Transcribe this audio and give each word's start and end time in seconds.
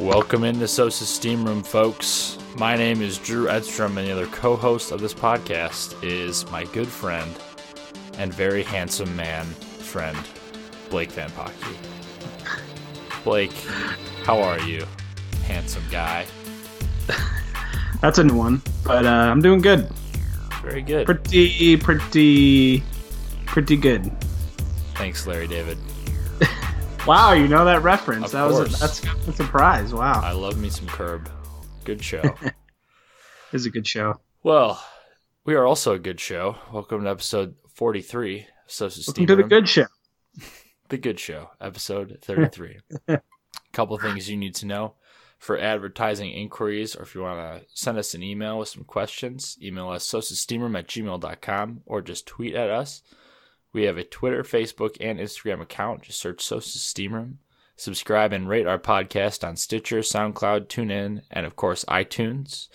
Welcome 0.00 0.44
into 0.44 0.68
Sosa's 0.68 1.08
Steam 1.08 1.44
Room, 1.44 1.60
folks. 1.60 2.38
My 2.56 2.76
name 2.76 3.02
is 3.02 3.18
Drew 3.18 3.48
Edstrom, 3.48 3.98
and 3.98 4.06
the 4.06 4.12
other 4.12 4.28
co 4.28 4.54
host 4.54 4.92
of 4.92 5.00
this 5.00 5.12
podcast 5.12 6.00
is 6.04 6.48
my 6.52 6.62
good 6.66 6.86
friend 6.86 7.28
and 8.16 8.32
very 8.32 8.62
handsome 8.62 9.14
man 9.16 9.44
friend, 9.44 10.16
Blake 10.88 11.10
Van 11.10 11.28
Pocky. 11.32 11.76
Blake, 13.24 13.52
how 14.22 14.40
are 14.40 14.60
you, 14.60 14.86
handsome 15.46 15.82
guy? 15.90 16.26
That's 18.00 18.18
a 18.18 18.24
new 18.24 18.36
one, 18.36 18.62
but 18.84 19.04
uh, 19.04 19.08
I'm 19.08 19.42
doing 19.42 19.60
good. 19.60 19.90
Very 20.62 20.82
good. 20.82 21.06
Pretty, 21.06 21.76
pretty, 21.76 22.84
pretty 23.46 23.76
good. 23.76 24.12
Thanks, 24.94 25.26
Larry 25.26 25.48
David. 25.48 25.76
Wow, 27.08 27.32
you 27.32 27.48
know 27.48 27.64
that 27.64 27.82
reference. 27.82 28.26
Of 28.26 28.32
that 28.32 28.44
was 28.44 28.74
a, 28.74 28.78
that's 28.78 29.02
a 29.02 29.32
surprise. 29.32 29.94
Wow, 29.94 30.20
I 30.22 30.32
love 30.32 30.58
me 30.58 30.68
some 30.68 30.86
Curb. 30.86 31.30
Good 31.84 32.04
show. 32.04 32.20
it's 33.54 33.64
a 33.64 33.70
good 33.70 33.86
show. 33.86 34.20
well, 34.42 34.84
we 35.46 35.54
are 35.54 35.64
also 35.64 35.94
a 35.94 35.98
good 35.98 36.20
show. 36.20 36.56
Welcome 36.70 37.04
to 37.04 37.10
episode 37.10 37.54
43 37.72 38.40
of 38.40 38.46
Sosa's 38.66 39.06
Welcome 39.06 39.14
Steam 39.14 39.26
to 39.26 39.36
the 39.36 39.42
good 39.42 39.66
show. 39.66 39.86
The 40.90 40.98
Good 40.98 41.18
Show, 41.18 41.48
episode 41.62 42.18
33. 42.20 42.80
a 43.08 43.22
couple 43.72 43.96
things 43.96 44.28
you 44.28 44.36
need 44.36 44.54
to 44.56 44.66
know 44.66 44.92
for 45.38 45.58
advertising 45.58 46.30
inquiries, 46.30 46.94
or 46.94 47.04
if 47.04 47.14
you 47.14 47.22
want 47.22 47.38
to 47.38 47.66
send 47.72 47.96
us 47.96 48.12
an 48.12 48.22
email 48.22 48.58
with 48.58 48.68
some 48.68 48.84
questions, 48.84 49.56
email 49.62 49.88
us 49.88 50.06
sosasteamroom 50.06 50.78
at 50.78 50.88
gmail.com 50.88 51.80
or 51.86 52.02
just 52.02 52.26
tweet 52.26 52.54
at 52.54 52.68
us. 52.68 53.02
We 53.72 53.84
have 53.84 53.98
a 53.98 54.04
Twitter, 54.04 54.42
Facebook, 54.42 54.96
and 55.00 55.18
Instagram 55.18 55.60
account. 55.60 56.02
Just 56.02 56.20
search 56.20 56.42
Sosa's 56.42 56.82
Steam 56.82 57.14
Room. 57.14 57.38
Subscribe 57.76 58.32
and 58.32 58.48
rate 58.48 58.66
our 58.66 58.78
podcast 58.78 59.46
on 59.46 59.56
Stitcher, 59.56 59.98
SoundCloud, 59.98 60.66
TuneIn, 60.66 61.22
and 61.30 61.46
of 61.46 61.54
course 61.54 61.84
iTunes. 61.84 62.68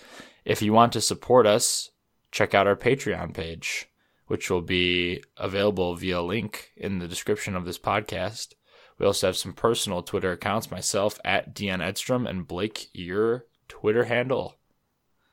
If 0.44 0.62
you 0.62 0.72
want 0.72 0.92
to 0.94 1.00
support 1.00 1.46
us, 1.46 1.90
check 2.30 2.54
out 2.54 2.66
our 2.66 2.76
Patreon 2.76 3.34
page, 3.34 3.90
which 4.28 4.50
will 4.50 4.62
be 4.62 5.22
available 5.36 5.94
via 5.94 6.22
link 6.22 6.72
in 6.76 7.00
the 7.00 7.08
description 7.08 7.54
of 7.54 7.64
this 7.64 7.78
podcast. 7.78 8.54
We 8.98 9.04
also 9.04 9.26
have 9.26 9.36
some 9.36 9.52
personal 9.52 10.02
Twitter 10.02 10.32
accounts, 10.32 10.70
myself 10.70 11.18
at 11.24 11.54
Dion 11.54 11.80
Edstrom 11.80 12.26
and 12.26 12.46
Blake, 12.46 12.88
your 12.92 13.46
Twitter 13.68 14.04
handle. 14.04 14.56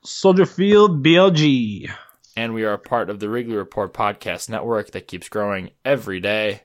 Soldier 0.04 0.46
Field 0.46 1.04
BLG. 1.06 1.90
And 2.36 2.54
we 2.54 2.64
are 2.64 2.74
a 2.74 2.80
part 2.80 3.10
of 3.10 3.20
the 3.20 3.30
Wrigley 3.30 3.56
Report 3.56 3.94
podcast 3.94 4.50
network 4.50 4.92
that 4.92 5.08
keeps 5.08 5.28
growing 5.30 5.72
every 5.84 6.20
day. 6.20 6.62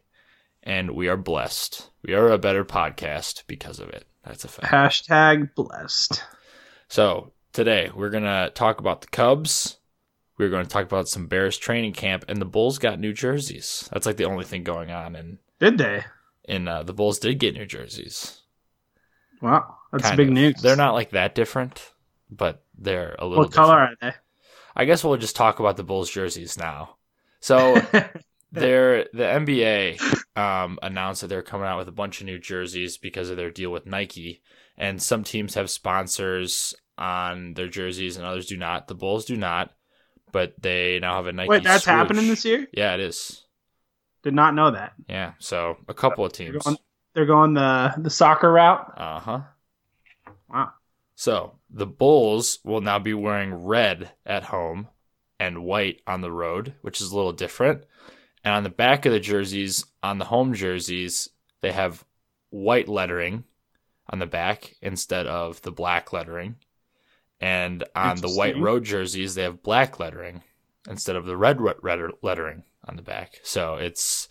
And 0.62 0.92
we 0.92 1.08
are 1.08 1.17
blessed. 1.17 1.91
We 2.03 2.14
are 2.14 2.28
a 2.31 2.39
better 2.39 2.64
podcast 2.64 3.45
because 3.47 3.81
of 3.81 3.89
it. 3.91 4.06
That's 4.25 4.45
a 4.45 4.48
fact. 4.48 4.73
Hashtag 4.73 5.55
blessed. 5.55 6.23
So 6.89 7.33
today 7.53 7.91
we're 7.95 8.11
gonna 8.11 8.50
talk 8.55 8.78
about 8.81 9.00
the 9.00 9.06
Cubs. 9.08 9.78
We're 10.39 10.50
going 10.50 10.64
to 10.64 10.69
talk 10.70 10.84
about 10.84 11.08
some 11.08 11.28
Bears 11.28 11.56
training 11.56 11.95
camp, 11.95 12.27
and 12.28 12.39
the 12.39 12.45
Bulls 12.45 12.78
got 12.78 13.01
new 13.01 13.14
jerseys. 13.14 13.89
That's 13.91 14.05
like 14.05 14.19
the 14.19 14.27
only 14.27 14.45
thing 14.45 14.64
going 14.64 14.91
on, 14.91 15.17
and 15.17 15.39
Did 15.61 15.78
they? 15.78 16.05
and 16.47 16.69
uh, 16.69 16.83
the 16.83 16.92
Bulls 16.92 17.19
did 17.19 17.39
get 17.39 17.55
new 17.55 17.64
jerseys. 17.64 18.42
Wow, 19.41 19.77
that's 19.92 20.05
Kind 20.05 20.17
big 20.19 20.28
of. 20.28 20.34
news. 20.34 20.55
They're 20.61 20.77
not 20.77 20.92
like 20.92 21.12
that 21.12 21.34
different, 21.34 21.91
but 22.30 22.62
they're 22.77 23.17
a 23.19 23.27
little. 23.27 23.45
What 23.45 23.53
color 23.55 23.89
different. 23.98 24.14
are 24.14 24.20
I 24.77 24.85
guess 24.85 25.03
we'll 25.03 25.17
just 25.17 25.37
talk 25.37 25.59
about 25.59 25.77
the 25.79 25.83
Bulls 25.85 26.11
jerseys 26.11 26.59
now. 26.59 26.97
So 27.41 27.77
they? 27.93 28.09
they're 28.53 29.05
the 29.13 29.25
NBA 29.25 30.37
um, 30.37 30.79
announced 30.83 31.23
that 31.23 31.29
they're 31.29 31.43
coming 31.43 31.67
out 31.67 31.79
with 31.79 31.89
a 31.89 31.93
bunch 31.93 32.21
of 32.21 32.27
new 32.27 32.39
jerseys 32.39 32.99
because 32.99 33.31
of 33.31 33.37
their 33.39 33.51
deal 33.51 33.71
with 33.71 33.87
Nike, 33.87 34.43
and 34.77 35.03
some 35.03 35.25
teams 35.25 35.55
have 35.55 35.70
sponsors 35.70 36.75
on 36.98 37.55
their 37.55 37.69
jerseys 37.69 38.17
and 38.17 38.27
others 38.27 38.47
do 38.47 38.57
not. 38.57 38.86
The 38.86 38.95
Bulls 38.95 39.25
do 39.25 39.36
not, 39.36 39.73
but 40.31 40.55
they 40.61 40.98
now 41.01 41.17
have 41.17 41.27
a 41.27 41.33
Nike. 41.33 41.48
Wait, 41.48 41.65
that's 41.65 41.85
swoosh. 41.85 41.95
happening 41.95 42.29
this 42.29 42.45
year? 42.45 42.67
Yeah, 42.73 42.95
it 42.95 43.01
is. 43.01 43.45
Did 44.23 44.35
not 44.35 44.55
know 44.55 44.73
that. 44.73 44.92
Yeah, 45.09 45.33
so 45.39 45.79
a 45.89 45.95
couple 45.95 46.25
of 46.25 46.33
They're 46.33 46.53
teams. 46.53 46.65
going, 46.65 46.77
they're 47.15 47.27
going 47.27 47.55
the 47.55 47.95
the 47.97 48.11
soccer 48.11 48.53
route. 48.53 48.92
Uh 48.97 49.20
huh. 49.20 49.41
Wow. 50.51 50.73
So 51.15 51.55
the 51.71 51.87
Bulls 51.87 52.59
will 52.65 52.81
now 52.81 52.99
be 52.99 53.15
wearing 53.15 53.55
red 53.55 54.13
at 54.25 54.45
home 54.45 54.89
and 55.39 55.65
white 55.65 56.01
on 56.07 56.21
the 56.21 56.33
road, 56.33 56.75
which 56.83 57.01
is 57.01 57.11
a 57.11 57.17
little 57.17 57.33
different. 57.33 57.85
And 58.45 58.55
on 58.55 58.63
the 58.63 58.71
back 58.71 59.07
of 59.07 59.13
the 59.13 59.21
jerseys, 59.21 59.85
on 60.03 60.19
the 60.19 60.25
home 60.25 60.55
jerseys, 60.55 61.29
they 61.61 61.73
have 61.73 62.05
white 62.51 62.89
lettering 62.89 63.45
on 64.09 64.19
the 64.19 64.27
back 64.27 64.77
instead 64.81 65.27
of 65.27 65.61
the 65.63 65.73
black 65.73 66.13
lettering. 66.13 66.57
And 67.41 67.85
on 67.95 68.17
the 68.19 68.31
white 68.31 68.59
road 68.59 68.85
jerseys, 68.85 69.35
they 69.35 69.43
have 69.43 69.63
black 69.63 69.98
lettering 69.98 70.43
instead 70.89 71.17
of 71.17 71.27
the 71.27 71.37
red 71.37 71.61
lettering 72.23 72.63
on 72.85 72.97
the 72.97 73.03
back. 73.03 73.41
So 73.43 73.75
it's 73.77 74.29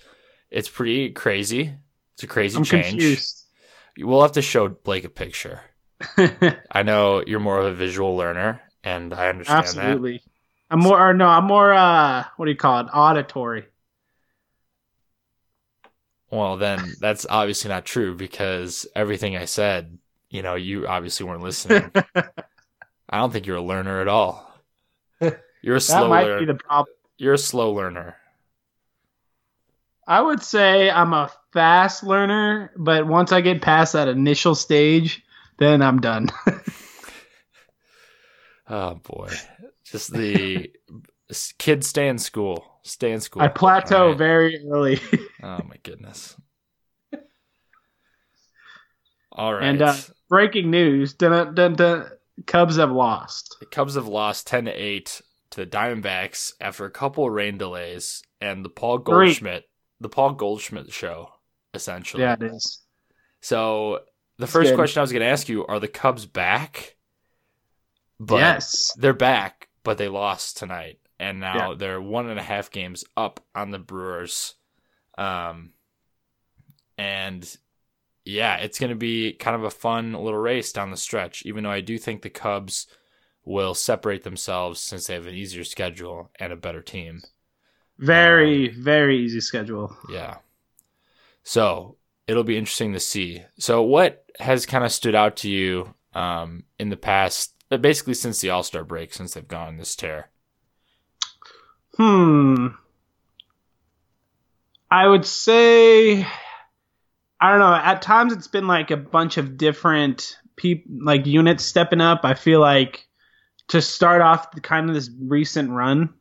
it's 0.50 0.70
pretty 0.70 1.12
crazy. 1.12 1.76
It's 2.14 2.24
a 2.24 2.28
crazy 2.28 2.58
I'm 2.58 2.64
change. 2.64 2.90
confused. 2.90 3.44
We'll 4.00 4.22
have 4.22 4.32
to 4.34 4.42
show 4.42 4.70
Blake 4.70 5.04
a 5.04 5.10
picture. 5.10 5.62
I 6.72 6.84
know 6.84 7.24
you're 7.26 7.40
more 7.40 7.60
of 7.60 7.66
a 7.66 7.74
visual 7.74 8.16
learner, 8.16 8.62
and 8.84 9.14
I 9.14 9.30
understand 9.30 9.78
that. 9.78 10.02
Absolutely. 10.02 10.22
I'm 10.70 10.80
more, 10.80 11.00
or 11.10 11.14
no, 11.14 11.28
I'm 11.28 11.46
more. 11.46 11.74
uh 11.74 12.26
What 12.38 12.46
do 12.46 12.52
you 12.52 12.58
call 12.58 12.82
it? 12.82 12.88
Auditory. 12.94 13.66
Well, 16.32 16.58
then 16.58 16.98
that's 17.00 17.26
obviously 17.30 17.70
not 17.70 17.86
true 17.86 18.16
because 18.16 18.88
everything 18.96 19.38
I 19.38 19.46
said, 19.46 19.98
you 20.30 20.42
know, 20.42 20.56
you 20.56 20.88
obviously 20.88 21.26
weren't 21.26 21.44
listening. 21.44 21.92
I 22.16 23.18
don't 23.20 23.32
think 23.32 23.46
you're 23.48 23.58
a 23.58 23.62
learner 23.64 24.02
at 24.02 24.08
all. 24.08 24.52
You're 25.62 25.78
a 25.78 25.82
slow 25.82 26.04
That 26.04 26.10
might 26.10 26.24
learner. 26.24 26.40
be 26.40 26.46
the 26.46 26.54
problem. 26.56 26.94
You're 27.18 27.34
a 27.34 27.38
slow 27.40 27.72
learner. 27.74 28.18
I 30.08 30.22
would 30.22 30.44
say 30.44 30.90
I'm 30.90 31.14
a 31.14 31.32
fast 31.54 32.04
learner, 32.04 32.72
but 32.78 33.08
once 33.08 33.32
I 33.32 33.42
get 33.42 33.62
past 33.62 33.94
that 33.94 34.08
initial 34.08 34.56
stage, 34.56 35.24
then 35.58 35.82
I'm 35.82 36.00
done. 36.00 36.30
Oh 38.68 38.96
boy, 38.96 39.30
just 39.84 40.12
the 40.12 40.72
kids 41.60 41.88
stay 41.88 42.08
in 42.08 42.18
school. 42.18 42.80
Stay 42.84 43.12
in 43.12 43.22
school. 43.22 43.44
I 43.44 43.48
plateau 43.48 44.10
right. 44.10 44.18
very 44.18 44.68
early. 44.68 45.00
Oh 45.44 45.62
my 45.68 45.76
goodness. 45.84 46.36
All 49.32 49.54
right. 49.54 49.64
And 49.64 49.82
uh, 49.84 49.96
breaking 50.28 50.72
news: 50.72 51.14
dun, 51.14 51.54
dun, 51.54 51.74
dun, 51.74 52.10
Cubs 52.48 52.78
have 52.78 52.92
lost. 52.92 53.58
The 53.60 53.68
Cubs 53.68 53.94
have 53.94 54.08
lost 54.08 54.48
10 54.48 54.66
to 54.66 54.72
8 54.72 55.22
to 55.52 55.60
the 55.60 55.68
Diamondbacks 55.68 56.54
after 56.60 56.86
a 56.86 56.92
couple 56.92 57.28
of 57.28 57.34
rain 57.34 57.60
delays 57.60 58.24
and 58.42 58.66
the 58.66 58.70
Paul 58.70 58.98
Three. 58.98 59.28
Goldschmidt, 59.28 59.66
the 60.00 60.10
Paul 60.10 60.34
Goldschmidt 60.34 60.92
show, 60.92 61.30
essentially. 61.76 62.24
Yeah, 62.24 62.34
it 62.34 62.44
is. 62.44 62.82
So 63.42 64.00
the 64.38 64.48
first 64.48 64.72
good. 64.72 64.76
question 64.76 65.00
I 65.00 65.04
was 65.04 65.12
going 65.12 65.22
to 65.22 65.28
ask 65.28 65.50
you 65.50 65.66
are 65.66 65.80
the 65.80 65.88
Cubs 65.88 66.26
back? 66.26 66.96
But 68.20 68.38
yes. 68.38 68.94
they're 68.98 69.14
back, 69.14 69.68
but 69.84 69.98
they 69.98 70.08
lost 70.08 70.58
tonight. 70.58 71.00
And 71.20 71.40
now 71.40 71.72
Yeah. 71.72 71.76
they're 71.78 72.02
one 72.02 72.30
and 72.30 72.40
a 72.40 72.44
half 72.44 72.72
games 72.72 73.04
up 73.18 73.40
on 73.54 73.72
the 73.72 73.80
Brewers. 73.80 74.56
Um, 75.18 75.74
and 76.98 77.58
yeah, 78.24 78.58
it's 78.58 78.80
going 78.80 78.90
to 78.90 78.96
be 78.96 79.34
kind 79.34 79.56
of 79.56 79.64
a 79.64 79.70
fun 79.70 80.14
little 80.14 80.40
race 80.40 80.72
down 80.72 80.92
the 80.92 80.98
stretch, 80.98 81.46
even 81.46 81.64
though 81.64 81.72
I 81.72 81.82
do 81.82 81.98
think 81.98 82.22
the 82.22 82.30
Cubs 82.30 82.88
will 83.44 83.74
separate 83.74 84.24
themselves 84.24 84.82
since 84.82 85.08
they 85.08 85.14
have 85.14 85.28
an 85.28 85.36
easier 85.36 85.64
schedule 85.64 86.32
and 86.40 86.52
a 86.52 86.56
better 86.58 86.82
team. 86.82 87.22
Very, 88.00 88.70
very 88.70 89.20
easy 89.20 89.40
schedule. 89.40 89.96
Yeah. 90.10 90.38
So 91.44 91.98
it'll 92.28 92.44
be 92.44 92.58
interesting 92.58 92.94
to 92.94 93.00
see. 93.00 93.44
So, 93.58 93.82
what 93.82 94.26
has 94.40 94.66
kind 94.66 94.84
of 94.84 94.92
stood 94.92 95.16
out 95.16 95.38
to 95.38 95.50
you 95.50 95.94
um, 96.14 96.64
in 96.80 96.90
the 96.90 96.98
past, 96.98 97.54
uh, 97.72 97.78
basically 97.78 98.14
since 98.14 98.42
the 98.42 98.50
All 98.50 98.64
Star 98.64 98.84
break, 98.84 99.14
since 99.14 99.34
they've 99.34 99.48
gone 99.48 99.68
on 99.68 99.78
this 99.78 99.96
tear? 99.96 100.30
Hmm. 101.98 102.68
I 104.92 105.08
would 105.08 105.26
say, 105.26 106.24
I 107.42 107.50
don't 107.50 107.60
know. 107.60 107.74
At 107.74 108.02
times, 108.02 108.34
it's 108.34 108.48
been 108.48 108.68
like 108.68 108.92
a 108.92 108.98
bunch 108.98 109.38
of 109.38 109.58
different 109.58 110.38
peop 110.56 110.86
like 110.90 111.26
units 111.26 111.66
stepping 111.66 112.02
up. 112.02 112.22
I 112.24 112.34
feel 112.34 112.60
like 112.60 113.08
to 113.70 113.82
start 113.82 114.22
off 114.22 114.52
the, 114.52 114.62
kind 114.62 114.90
of 114.90 114.96
this 114.96 115.10
recent 115.20 115.72
run 115.72 116.14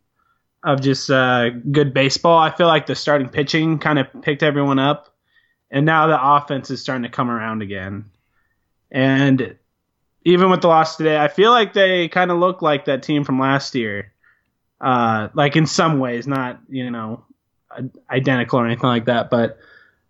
of 0.64 0.80
just 0.80 1.10
uh, 1.10 1.50
good 1.70 1.92
baseball, 1.92 2.38
I 2.38 2.50
feel 2.50 2.66
like 2.66 2.86
the 2.86 2.94
starting 2.94 3.28
pitching 3.28 3.78
kind 3.78 3.98
of 3.98 4.06
picked 4.22 4.42
everyone 4.42 4.78
up, 4.78 5.13
and 5.70 5.86
now 5.86 6.06
the 6.06 6.18
offense 6.20 6.70
is 6.70 6.80
starting 6.80 7.02
to 7.02 7.08
come 7.08 7.30
around 7.30 7.62
again. 7.62 8.06
And 8.90 9.56
even 10.24 10.50
with 10.50 10.62
the 10.62 10.68
loss 10.68 10.96
today, 10.96 11.18
I 11.18 11.28
feel 11.28 11.50
like 11.50 11.72
they 11.72 12.08
kind 12.08 12.30
of 12.30 12.38
look 12.38 12.62
like 12.62 12.84
that 12.86 13.02
team 13.02 13.24
from 13.24 13.38
last 13.38 13.74
year 13.74 14.12
uh, 14.84 15.28
like 15.34 15.56
in 15.56 15.66
some 15.66 15.98
ways, 15.98 16.26
not 16.26 16.60
you 16.68 16.90
know 16.90 17.24
identical 18.10 18.60
or 18.60 18.66
anything 18.66 18.88
like 18.88 19.06
that. 19.06 19.30
But 19.30 19.58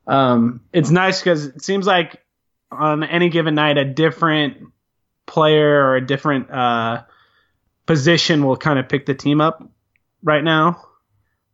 um, 0.06 0.60
it's 0.72 0.90
nice 0.90 1.20
because 1.20 1.46
it 1.46 1.62
seems 1.62 1.86
like 1.86 2.20
on 2.72 3.04
any 3.04 3.28
given 3.28 3.54
night 3.54 3.78
a 3.78 3.84
different 3.84 4.72
player 5.26 5.84
or 5.84 5.96
a 5.96 6.04
different 6.04 6.50
uh, 6.50 7.04
position 7.86 8.44
will 8.44 8.56
kind 8.56 8.78
of 8.80 8.88
pick 8.88 9.06
the 9.06 9.14
team 9.14 9.40
up 9.40 9.62
right 10.24 10.42
now. 10.42 10.82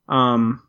Um, 0.08 0.62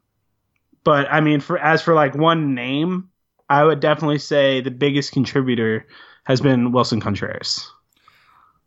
but 0.83 1.07
I 1.09 1.21
mean, 1.21 1.39
for 1.39 1.57
as 1.57 1.81
for 1.81 1.93
like 1.93 2.15
one 2.15 2.53
name, 2.53 3.10
I 3.51 3.65
would 3.65 3.81
definitely 3.81 4.19
say 4.19 4.61
the 4.61 4.71
biggest 4.71 5.11
contributor 5.11 5.85
has 6.23 6.39
been 6.39 6.71
Willson 6.71 7.01
Contreras. 7.01 7.69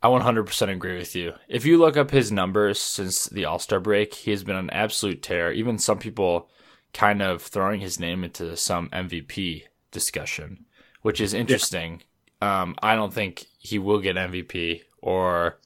I 0.02 0.08
100% 0.08 0.68
agree 0.68 0.98
with 0.98 1.16
you. 1.16 1.32
If 1.48 1.64
you 1.64 1.78
look 1.78 1.96
up 1.96 2.10
his 2.10 2.30
numbers 2.30 2.78
since 2.78 3.24
the 3.24 3.46
All 3.46 3.58
Star 3.58 3.80
break, 3.80 4.12
he 4.12 4.30
has 4.30 4.44
been 4.44 4.56
an 4.56 4.68
absolute 4.68 5.22
tear. 5.22 5.50
Even 5.52 5.78
some 5.78 5.98
people 5.98 6.50
kind 6.92 7.22
of 7.22 7.40
throwing 7.40 7.80
his 7.80 7.98
name 7.98 8.24
into 8.24 8.58
some 8.58 8.90
MVP 8.90 9.62
discussion, 9.90 10.66
which 11.00 11.18
is 11.18 11.32
interesting. 11.32 12.02
Yeah. 12.42 12.60
Um, 12.60 12.74
I 12.82 12.94
don't 12.94 13.12
think 13.12 13.46
he 13.58 13.78
will 13.78 14.00
get 14.00 14.16
MVP 14.16 14.82
or 15.00 15.58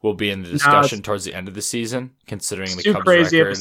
will 0.00 0.14
be 0.14 0.30
in 0.30 0.44
the 0.44 0.48
discussion 0.48 0.98
no, 0.98 1.02
towards 1.02 1.24
the 1.24 1.34
end 1.34 1.48
of 1.48 1.54
the 1.54 1.62
season, 1.62 2.12
considering 2.28 2.76
the 2.76 2.84
Cubs 2.84 3.04
record. 3.04 3.58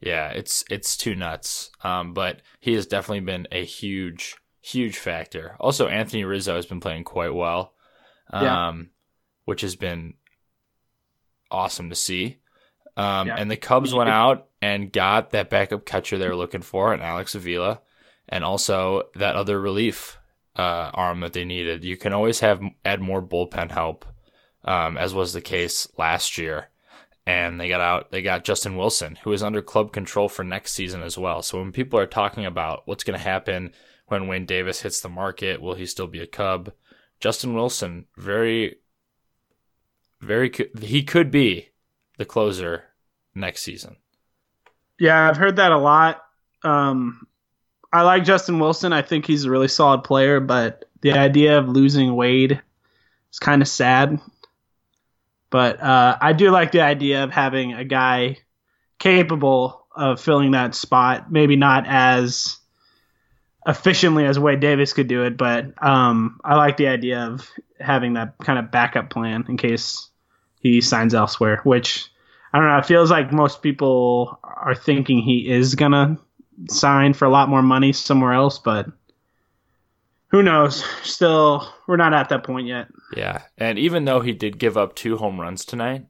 Yeah, 0.00 0.28
it's 0.28 0.64
it's 0.70 0.96
too 0.96 1.14
nuts. 1.14 1.70
Um, 1.82 2.12
but 2.14 2.42
he 2.60 2.74
has 2.74 2.86
definitely 2.86 3.20
been 3.20 3.48
a 3.50 3.64
huge, 3.64 4.36
huge 4.60 4.98
factor. 4.98 5.56
Also, 5.58 5.88
Anthony 5.88 6.24
Rizzo 6.24 6.56
has 6.56 6.66
been 6.66 6.80
playing 6.80 7.04
quite 7.04 7.34
well. 7.34 7.72
Um, 8.30 8.44
yeah 8.44 8.74
which 9.46 9.62
has 9.62 9.74
been 9.74 10.14
awesome 11.50 11.88
to 11.88 11.96
see. 11.96 12.38
Um, 12.96 13.28
yeah. 13.28 13.36
And 13.38 13.50
the 13.50 13.56
Cubs 13.56 13.94
went 13.94 14.10
out 14.22 14.48
and 14.60 14.92
got 14.92 15.30
that 15.30 15.48
backup 15.48 15.86
catcher 15.86 16.18
they 16.18 16.28
were 16.28 16.36
looking 16.36 16.62
for, 16.62 16.92
and 16.92 17.02
Alex 17.02 17.34
Avila, 17.34 17.80
and 18.28 18.44
also 18.44 19.04
that 19.14 19.36
other 19.36 19.58
relief 19.58 20.18
uh, 20.56 20.90
arm 20.92 21.20
that 21.20 21.32
they 21.32 21.44
needed. 21.44 21.84
You 21.84 21.96
can 21.96 22.12
always 22.12 22.40
have 22.40 22.60
add 22.84 23.00
more 23.00 23.22
bullpen 23.22 23.70
help, 23.70 24.04
um, 24.64 24.98
as 24.98 25.14
was 25.14 25.32
the 25.32 25.40
case 25.40 25.88
last 25.96 26.36
year. 26.36 26.68
And 27.26 27.60
they 27.60 27.68
got 27.68 27.80
out. 27.80 28.12
They 28.12 28.22
got 28.22 28.44
Justin 28.44 28.76
Wilson, 28.76 29.18
who 29.24 29.32
is 29.32 29.42
under 29.42 29.60
club 29.60 29.92
control 29.92 30.28
for 30.28 30.44
next 30.44 30.72
season 30.72 31.02
as 31.02 31.18
well. 31.18 31.42
So 31.42 31.58
when 31.58 31.72
people 31.72 31.98
are 31.98 32.06
talking 32.06 32.46
about 32.46 32.82
what's 32.86 33.02
going 33.02 33.18
to 33.18 33.24
happen 33.24 33.72
when 34.06 34.28
Wade 34.28 34.46
Davis 34.46 34.82
hits 34.82 35.00
the 35.00 35.08
market, 35.08 35.60
will 35.60 35.74
he 35.74 35.86
still 35.86 36.06
be 36.06 36.20
a 36.20 36.26
Cub? 36.26 36.72
Justin 37.18 37.54
Wilson, 37.54 38.06
very 38.16 38.76
very 40.20 40.52
he 40.80 41.02
could 41.02 41.30
be 41.30 41.68
the 42.18 42.24
closer 42.24 42.84
next 43.34 43.62
season. 43.62 43.96
Yeah, 44.98 45.28
I've 45.28 45.36
heard 45.36 45.56
that 45.56 45.72
a 45.72 45.78
lot. 45.78 46.22
Um, 46.62 47.26
I 47.92 48.02
like 48.02 48.24
Justin 48.24 48.58
Wilson. 48.58 48.92
I 48.92 49.02
think 49.02 49.26
he's 49.26 49.44
a 49.44 49.50
really 49.50 49.68
solid 49.68 50.04
player, 50.04 50.40
but 50.40 50.86
the 51.02 51.12
idea 51.12 51.58
of 51.58 51.68
losing 51.68 52.16
Wade 52.16 52.60
is 53.30 53.38
kind 53.38 53.62
of 53.62 53.68
sad. 53.68 54.18
But 55.50 55.80
uh, 55.80 56.18
I 56.20 56.32
do 56.32 56.50
like 56.50 56.72
the 56.72 56.80
idea 56.80 57.24
of 57.24 57.30
having 57.30 57.72
a 57.72 57.84
guy 57.84 58.38
capable 58.98 59.86
of 59.94 60.20
filling 60.20 60.52
that 60.52 60.74
spot. 60.74 61.30
Maybe 61.30 61.56
not 61.56 61.84
as 61.86 62.58
efficiently 63.66 64.24
as 64.24 64.38
Wade 64.38 64.60
Davis 64.60 64.92
could 64.92 65.08
do 65.08 65.24
it, 65.24 65.36
but 65.36 65.82
um, 65.82 66.40
I 66.44 66.56
like 66.56 66.76
the 66.76 66.88
idea 66.88 67.20
of 67.20 67.50
having 67.80 68.14
that 68.14 68.34
kind 68.38 68.58
of 68.58 68.70
backup 68.70 69.10
plan 69.10 69.44
in 69.48 69.56
case 69.56 70.08
he 70.60 70.80
signs 70.80 71.14
elsewhere. 71.14 71.60
Which 71.64 72.10
I 72.52 72.58
don't 72.58 72.68
know. 72.68 72.78
It 72.78 72.86
feels 72.86 73.10
like 73.10 73.32
most 73.32 73.62
people 73.62 74.38
are 74.42 74.74
thinking 74.74 75.18
he 75.18 75.48
is 75.50 75.74
gonna 75.74 76.18
sign 76.68 77.12
for 77.12 77.24
a 77.24 77.30
lot 77.30 77.48
more 77.48 77.62
money 77.62 77.92
somewhere 77.92 78.32
else, 78.32 78.58
but 78.58 78.86
who 80.28 80.42
knows? 80.42 80.84
Still, 81.02 81.68
we're 81.86 81.96
not 81.96 82.14
at 82.14 82.28
that 82.30 82.44
point 82.44 82.66
yet. 82.66 82.88
Yeah, 83.14 83.42
and 83.56 83.78
even 83.78 84.04
though 84.04 84.20
he 84.20 84.32
did 84.32 84.58
give 84.58 84.76
up 84.76 84.96
two 84.96 85.16
home 85.16 85.40
runs 85.40 85.64
tonight, 85.64 86.06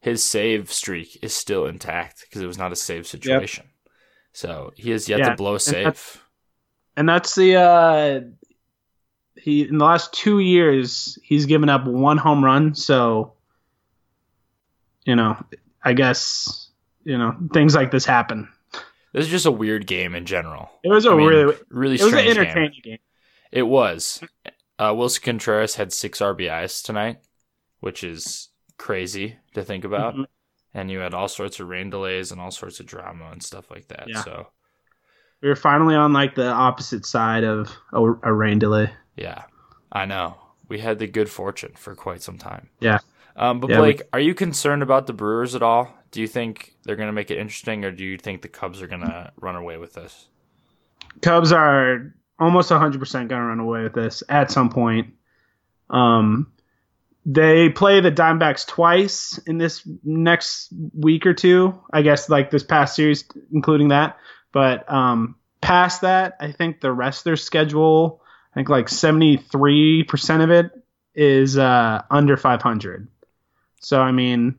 his 0.00 0.22
save 0.22 0.72
streak 0.72 1.18
is 1.22 1.34
still 1.34 1.66
intact 1.66 2.22
because 2.22 2.42
it 2.42 2.46
was 2.46 2.58
not 2.58 2.72
a 2.72 2.76
save 2.76 3.06
situation. 3.06 3.64
Yep. 3.66 3.92
So 4.32 4.72
he 4.76 4.90
has 4.90 5.08
yet 5.08 5.20
yeah, 5.20 5.30
to 5.30 5.36
blow 5.36 5.56
a 5.56 5.60
save 5.60 6.22
and 6.98 7.08
that's 7.08 7.36
the 7.36 7.54
uh, 7.54 8.20
he 9.36 9.62
in 9.62 9.78
the 9.78 9.84
last 9.84 10.12
two 10.12 10.40
years 10.40 11.16
he's 11.22 11.46
given 11.46 11.68
up 11.68 11.86
one 11.86 12.18
home 12.18 12.44
run. 12.44 12.74
So 12.74 13.34
you 15.06 15.14
know, 15.14 15.40
I 15.82 15.92
guess 15.92 16.70
you 17.04 17.16
know 17.16 17.36
things 17.52 17.76
like 17.76 17.92
this 17.92 18.04
happen. 18.04 18.48
This 19.14 19.26
is 19.26 19.30
just 19.30 19.46
a 19.46 19.52
weird 19.52 19.86
game 19.86 20.16
in 20.16 20.26
general. 20.26 20.68
It 20.82 20.88
was 20.88 21.06
a 21.06 21.10
I 21.10 21.14
mean, 21.14 21.28
really 21.28 21.56
really 21.70 21.94
it 21.94 22.02
was 22.02 22.12
an 22.12 22.18
entertaining 22.18 22.72
game. 22.72 22.82
game. 22.82 22.98
It 23.52 23.62
was. 23.62 24.20
Uh, 24.78 24.92
Willson 24.92 25.22
Contreras 25.22 25.74
had 25.74 25.92
six 25.92 26.20
RBIs 26.20 26.82
tonight, 26.82 27.18
which 27.80 28.04
is 28.04 28.48
crazy 28.76 29.36
to 29.54 29.62
think 29.62 29.84
about. 29.84 30.14
Mm-hmm. 30.14 30.22
And 30.74 30.90
you 30.90 30.98
had 31.00 31.14
all 31.14 31.28
sorts 31.28 31.60
of 31.60 31.68
rain 31.68 31.90
delays 31.90 32.30
and 32.30 32.40
all 32.40 32.50
sorts 32.50 32.78
of 32.78 32.86
drama 32.86 33.30
and 33.32 33.42
stuff 33.42 33.70
like 33.70 33.88
that. 33.88 34.04
Yeah. 34.06 34.22
So 34.22 34.48
we 35.40 35.48
were 35.48 35.56
finally 35.56 35.94
on 35.94 36.12
like 36.12 36.34
the 36.34 36.48
opposite 36.48 37.06
side 37.06 37.44
of 37.44 37.70
a, 37.92 38.02
a 38.02 38.32
rain 38.32 38.58
delay. 38.58 38.90
Yeah, 39.16 39.44
I 39.90 40.04
know. 40.04 40.36
We 40.68 40.78
had 40.78 40.98
the 40.98 41.06
good 41.06 41.30
fortune 41.30 41.72
for 41.76 41.94
quite 41.94 42.22
some 42.22 42.38
time. 42.38 42.68
Yeah. 42.80 42.98
Um, 43.34 43.60
but 43.60 43.70
yeah, 43.70 43.78
Blake, 43.78 43.98
we, 43.98 44.04
are 44.12 44.20
you 44.20 44.34
concerned 44.34 44.82
about 44.82 45.06
the 45.06 45.12
Brewers 45.12 45.54
at 45.54 45.62
all? 45.62 45.94
Do 46.10 46.20
you 46.20 46.26
think 46.26 46.74
they're 46.84 46.96
going 46.96 47.08
to 47.08 47.12
make 47.12 47.30
it 47.30 47.38
interesting, 47.38 47.84
or 47.84 47.92
do 47.92 48.04
you 48.04 48.18
think 48.18 48.42
the 48.42 48.48
Cubs 48.48 48.82
are 48.82 48.86
going 48.86 49.02
to 49.02 49.32
run 49.40 49.56
away 49.56 49.76
with 49.76 49.94
this? 49.94 50.28
Cubs 51.22 51.52
are 51.52 52.14
almost 52.38 52.70
100% 52.70 53.12
going 53.12 53.28
to 53.28 53.36
run 53.36 53.60
away 53.60 53.82
with 53.82 53.94
this 53.94 54.22
at 54.28 54.50
some 54.50 54.70
point. 54.70 55.14
Um, 55.90 56.52
they 57.26 57.68
play 57.68 58.00
the 58.00 58.12
Diamondbacks 58.12 58.66
twice 58.66 59.38
in 59.46 59.58
this 59.58 59.86
next 60.02 60.72
week 60.94 61.26
or 61.26 61.34
two. 61.34 61.78
I 61.92 62.02
guess 62.02 62.30
like 62.30 62.50
this 62.50 62.62
past 62.62 62.96
series, 62.96 63.24
including 63.52 63.88
that. 63.88 64.18
But 64.52 64.90
um, 64.90 65.36
past 65.60 66.02
that, 66.02 66.36
I 66.40 66.52
think 66.52 66.80
the 66.80 66.92
rest 66.92 67.20
of 67.20 67.24
their 67.24 67.36
schedule, 67.36 68.22
I 68.52 68.54
think 68.54 68.70
like 68.70 68.86
73% 68.86 70.42
of 70.42 70.50
it 70.50 70.70
is 71.14 71.58
uh, 71.58 72.02
under 72.10 72.36
500. 72.36 73.08
So, 73.80 74.00
I 74.00 74.12
mean, 74.12 74.58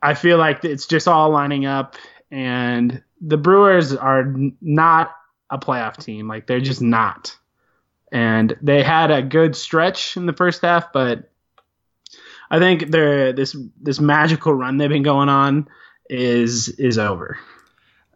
I 0.00 0.14
feel 0.14 0.38
like 0.38 0.64
it's 0.64 0.86
just 0.86 1.08
all 1.08 1.30
lining 1.30 1.66
up, 1.66 1.96
and 2.30 3.02
the 3.20 3.36
Brewers 3.36 3.94
are 3.94 4.32
not 4.60 5.15
a 5.50 5.58
playoff 5.58 6.02
team. 6.02 6.28
Like, 6.28 6.46
they're 6.46 6.60
just 6.60 6.82
not. 6.82 7.36
And 8.12 8.56
they 8.62 8.82
had 8.82 9.10
a 9.10 9.22
good 9.22 9.56
stretch 9.56 10.16
in 10.16 10.26
the 10.26 10.32
first 10.32 10.62
half, 10.62 10.92
but 10.92 11.30
I 12.50 12.58
think 12.58 12.90
they're 12.90 13.32
this 13.32 13.56
this 13.80 13.98
magical 14.00 14.52
run 14.52 14.76
they've 14.76 14.88
been 14.88 15.02
going 15.02 15.28
on 15.28 15.68
is 16.08 16.68
is 16.68 16.98
over. 16.98 17.38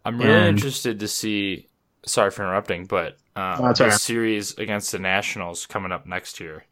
I'm 0.04 0.18
really 0.18 0.32
and, 0.32 0.56
interested 0.56 1.00
to 1.00 1.08
see. 1.08 1.66
Sorry 2.06 2.30
for 2.30 2.42
interrupting, 2.42 2.86
but 2.86 3.18
um, 3.36 3.56
oh, 3.60 3.72
the 3.72 3.84
right. 3.84 3.92
series 3.92 4.56
against 4.56 4.92
the 4.92 4.98
Nationals 4.98 5.66
coming 5.66 5.92
up 5.92 6.06
next 6.06 6.40
year. 6.40 6.64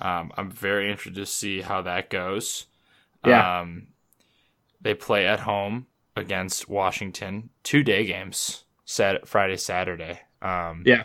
Um, 0.00 0.30
I'm 0.36 0.50
very 0.50 0.90
interested 0.90 1.16
to 1.16 1.26
see 1.26 1.60
how 1.62 1.82
that 1.82 2.10
goes. 2.10 2.66
Yeah. 3.26 3.60
Um, 3.60 3.88
they 4.80 4.94
play 4.94 5.26
at 5.26 5.40
home 5.40 5.86
against 6.14 6.68
Washington, 6.68 7.50
two 7.64 7.82
day 7.82 8.06
games, 8.06 8.62
Sat- 8.88 9.28
Friday, 9.28 9.58
Saturday. 9.58 10.18
Um, 10.40 10.82
yeah. 10.86 11.04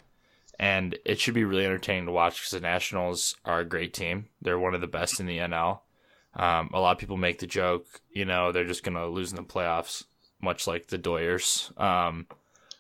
And 0.57 0.97
it 1.03 1.19
should 1.19 1.33
be 1.33 1.43
really 1.43 1.65
entertaining 1.65 2.05
to 2.05 2.13
watch 2.13 2.35
because 2.35 2.51
the 2.51 2.61
Nationals 2.61 3.35
are 3.43 3.59
a 3.59 3.65
great 3.65 3.93
team. 3.93 4.29
They're 4.41 4.57
one 4.57 4.73
of 4.73 4.79
the 4.79 4.87
best 4.87 5.19
in 5.19 5.25
the 5.25 5.39
NL. 5.39 5.81
Um, 6.33 6.69
a 6.73 6.79
lot 6.79 6.93
of 6.93 6.97
people 6.97 7.17
make 7.17 7.39
the 7.39 7.47
joke, 7.47 7.85
you 8.09 8.23
know, 8.23 8.51
they're 8.51 8.63
just 8.63 8.83
going 8.83 8.95
to 8.95 9.07
lose 9.07 9.31
in 9.31 9.35
the 9.35 9.43
playoffs 9.43 10.05
much 10.41 10.65
like 10.65 10.87
the 10.87 10.97
Doyers. 10.97 11.77
Um, 11.79 12.27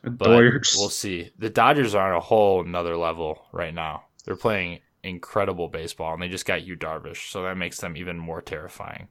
but 0.03 0.29
Doyers. 0.29 0.75
we'll 0.77 0.89
see. 0.89 1.31
The 1.37 1.49
Dodgers 1.49 1.95
are 1.95 2.11
on 2.13 2.17
a 2.17 2.21
whole 2.21 2.61
another 2.61 2.95
level 2.95 3.45
right 3.51 3.73
now. 3.73 4.05
They're 4.23 4.35
playing 4.37 4.79
incredible 5.03 5.67
baseball, 5.67 6.13
and 6.13 6.21
they 6.23 6.29
just 6.29 6.45
got 6.45 6.63
Yu 6.65 6.77
Darvish, 6.77 7.29
so 7.29 7.43
that 7.43 7.57
makes 7.57 7.79
them 7.79 7.97
even 7.97 8.17
more 8.17 8.41
terrifying. 8.41 9.09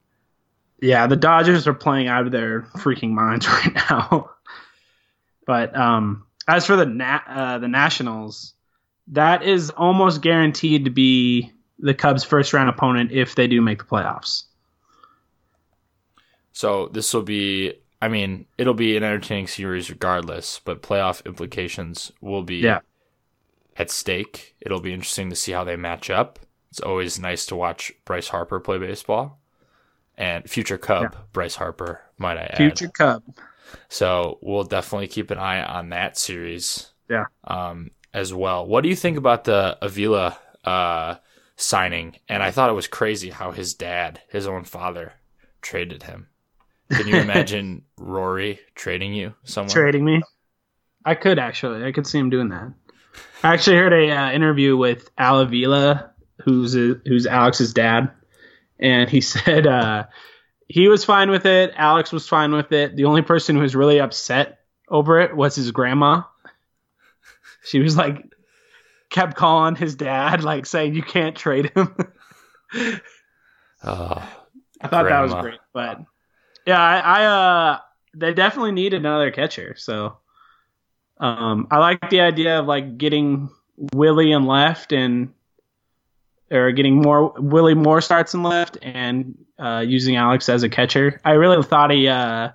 Yeah, 0.80 1.06
the 1.06 1.16
Dodgers 1.16 1.66
are 1.68 1.74
playing 1.74 2.08
out 2.08 2.26
of 2.26 2.32
their 2.32 2.62
freaking 2.76 3.10
minds 3.10 3.46
right 3.48 3.74
now. 3.74 4.30
But 5.46 5.76
um, 5.76 6.24
as 6.48 6.66
for 6.66 6.76
the 6.76 6.86
na- 6.86 7.20
uh, 7.28 7.58
the 7.58 7.68
Nationals, 7.68 8.54
that 9.08 9.42
is 9.42 9.70
almost 9.70 10.22
guaranteed 10.22 10.84
to 10.84 10.90
be 10.90 11.52
the 11.78 11.94
Cubs' 11.94 12.24
first 12.24 12.52
round 12.52 12.68
opponent 12.68 13.12
if 13.12 13.34
they 13.34 13.46
do 13.46 13.60
make 13.60 13.78
the 13.78 13.84
playoffs. 13.84 14.44
So 16.52 16.88
this 16.88 17.12
will 17.12 17.22
be 17.22 17.74
I 18.02 18.08
mean, 18.08 18.46
it'll 18.58 18.74
be 18.74 18.96
an 18.96 19.04
entertaining 19.04 19.46
series 19.46 19.88
regardless, 19.88 20.60
but 20.64 20.82
playoff 20.82 21.24
implications 21.24 22.10
will 22.20 22.42
be 22.42 22.56
yeah. 22.56 22.80
at 23.76 23.92
stake. 23.92 24.56
It'll 24.60 24.80
be 24.80 24.92
interesting 24.92 25.30
to 25.30 25.36
see 25.36 25.52
how 25.52 25.62
they 25.62 25.76
match 25.76 26.10
up. 26.10 26.40
It's 26.70 26.80
always 26.80 27.20
nice 27.20 27.46
to 27.46 27.54
watch 27.54 27.92
Bryce 28.04 28.26
Harper 28.26 28.58
play 28.58 28.78
baseball. 28.78 29.38
And 30.18 30.50
future 30.50 30.78
Cub, 30.78 31.10
yeah. 31.12 31.20
Bryce 31.32 31.54
Harper, 31.54 32.00
might 32.18 32.38
I 32.38 32.46
add. 32.46 32.56
Future 32.56 32.88
Cub. 32.88 33.22
So 33.88 34.38
we'll 34.42 34.64
definitely 34.64 35.08
keep 35.08 35.30
an 35.30 35.38
eye 35.38 35.62
on 35.62 35.90
that 35.90 36.18
series. 36.18 36.90
Yeah. 37.08 37.24
Um, 37.44 37.90
as 38.14 38.32
well. 38.32 38.66
What 38.66 38.82
do 38.82 38.88
you 38.88 38.96
think 38.96 39.16
about 39.16 39.44
the 39.44 39.78
Avila 39.80 40.38
uh, 40.64 41.16
signing, 41.56 42.16
and 42.28 42.42
I 42.42 42.50
thought 42.50 42.70
it 42.70 42.74
was 42.74 42.86
crazy 42.86 43.30
how 43.30 43.52
his 43.52 43.74
dad, 43.74 44.20
his 44.28 44.46
own 44.46 44.64
father, 44.64 45.14
traded 45.60 46.02
him. 46.02 46.28
Can 46.90 47.08
you 47.08 47.16
imagine 47.20 47.84
Rory 47.96 48.60
trading 48.74 49.14
you 49.14 49.34
somewhere? 49.44 49.74
Trading 49.74 50.04
me? 50.04 50.22
I 51.04 51.14
could 51.14 51.38
actually. 51.38 51.84
I 51.84 51.92
could 51.92 52.06
see 52.06 52.18
him 52.18 52.30
doing 52.30 52.50
that. 52.50 52.72
I 53.42 53.54
actually 53.54 53.76
heard 53.76 53.92
a 53.92 54.10
uh, 54.10 54.32
interview 54.32 54.76
with 54.76 55.10
Al 55.18 55.40
Avila, 55.40 56.12
who's 56.44 56.76
a, 56.76 57.00
who's 57.06 57.26
Alex's 57.26 57.72
dad, 57.72 58.10
and 58.78 59.08
he 59.08 59.20
said 59.22 59.66
uh, 59.66 60.04
he 60.72 60.88
was 60.88 61.04
fine 61.04 61.30
with 61.30 61.44
it. 61.44 61.74
Alex 61.76 62.12
was 62.12 62.26
fine 62.26 62.52
with 62.52 62.72
it. 62.72 62.96
The 62.96 63.04
only 63.04 63.20
person 63.20 63.56
who 63.56 63.62
was 63.62 63.76
really 63.76 64.00
upset 64.00 64.60
over 64.88 65.20
it 65.20 65.36
was 65.36 65.54
his 65.54 65.70
grandma. 65.70 66.22
She 67.64 67.80
was 67.80 67.94
like, 67.94 68.24
kept 69.10 69.36
calling 69.36 69.76
his 69.76 69.94
dad, 69.94 70.42
like 70.42 70.64
saying 70.64 70.94
you 70.94 71.02
can't 71.02 71.36
trade 71.36 71.70
him. 71.76 71.94
oh, 73.84 74.28
I 74.80 74.88
thought 74.88 75.04
that 75.04 75.20
was 75.20 75.34
great, 75.34 75.60
but 75.74 76.00
yeah, 76.66 76.80
I, 76.80 76.98
I 76.98 77.24
uh, 77.26 77.78
they 78.14 78.32
definitely 78.32 78.72
need 78.72 78.94
another 78.94 79.30
catcher. 79.30 79.74
So, 79.76 80.16
um, 81.18 81.68
I 81.70 81.78
like 81.78 82.08
the 82.08 82.22
idea 82.22 82.60
of 82.60 82.66
like 82.66 82.96
getting 82.96 83.50
Willie 83.94 84.32
and 84.32 84.46
left 84.46 84.92
and 84.92 85.34
or 86.52 86.70
getting 86.72 86.96
more 86.96 87.32
Willie 87.38 87.74
Moore 87.74 88.00
starts 88.00 88.34
in 88.34 88.42
left 88.42 88.78
and 88.82 89.36
uh, 89.58 89.82
using 89.86 90.16
Alex 90.16 90.48
as 90.48 90.62
a 90.62 90.68
catcher. 90.68 91.20
I 91.24 91.32
really 91.32 91.62
thought 91.62 91.90
he 91.90 92.08
uh, 92.08 92.50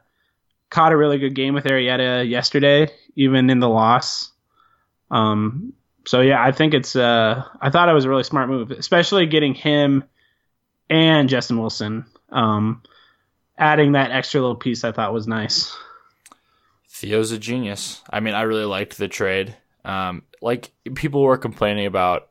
caught 0.70 0.92
a 0.92 0.98
really 0.98 1.18
good 1.18 1.34
game 1.34 1.54
with 1.54 1.66
Arrieta 1.66 2.30
yesterday, 2.30 2.90
even 3.16 3.50
in 3.50 3.60
the 3.60 3.70
loss. 3.70 4.32
Um, 5.10 5.74
so 6.06 6.22
yeah, 6.22 6.42
I 6.42 6.52
think 6.52 6.74
it's 6.74 6.96
uh, 6.96 7.44
I 7.60 7.70
thought 7.70 7.90
it 7.90 7.94
was 7.94 8.06
a 8.06 8.10
really 8.10 8.24
smart 8.24 8.50
move, 8.50 8.72
especially 8.72 9.26
getting 9.26 9.54
him 9.54 10.04
and 10.90 11.28
Justin 11.28 11.58
Wilson. 11.58 12.06
Um, 12.30 12.84
adding 13.58 13.94
that 13.94 14.12
extra 14.12 14.40
little 14.42 14.56
piece 14.56 14.84
I 14.84 14.92
thought 14.92 15.14
was 15.14 15.28
nice. 15.28 15.76
Theo's 16.90 17.32
a 17.32 17.38
genius. 17.38 18.02
I 18.10 18.20
mean, 18.20 18.34
I 18.34 18.44
really 18.44 18.66
liked 18.66 18.98
the 18.98 19.08
trade. 19.08 19.56
Um, 19.86 20.24
like 20.42 20.72
people 20.96 21.22
were 21.22 21.38
complaining 21.38 21.86
about 21.86 22.30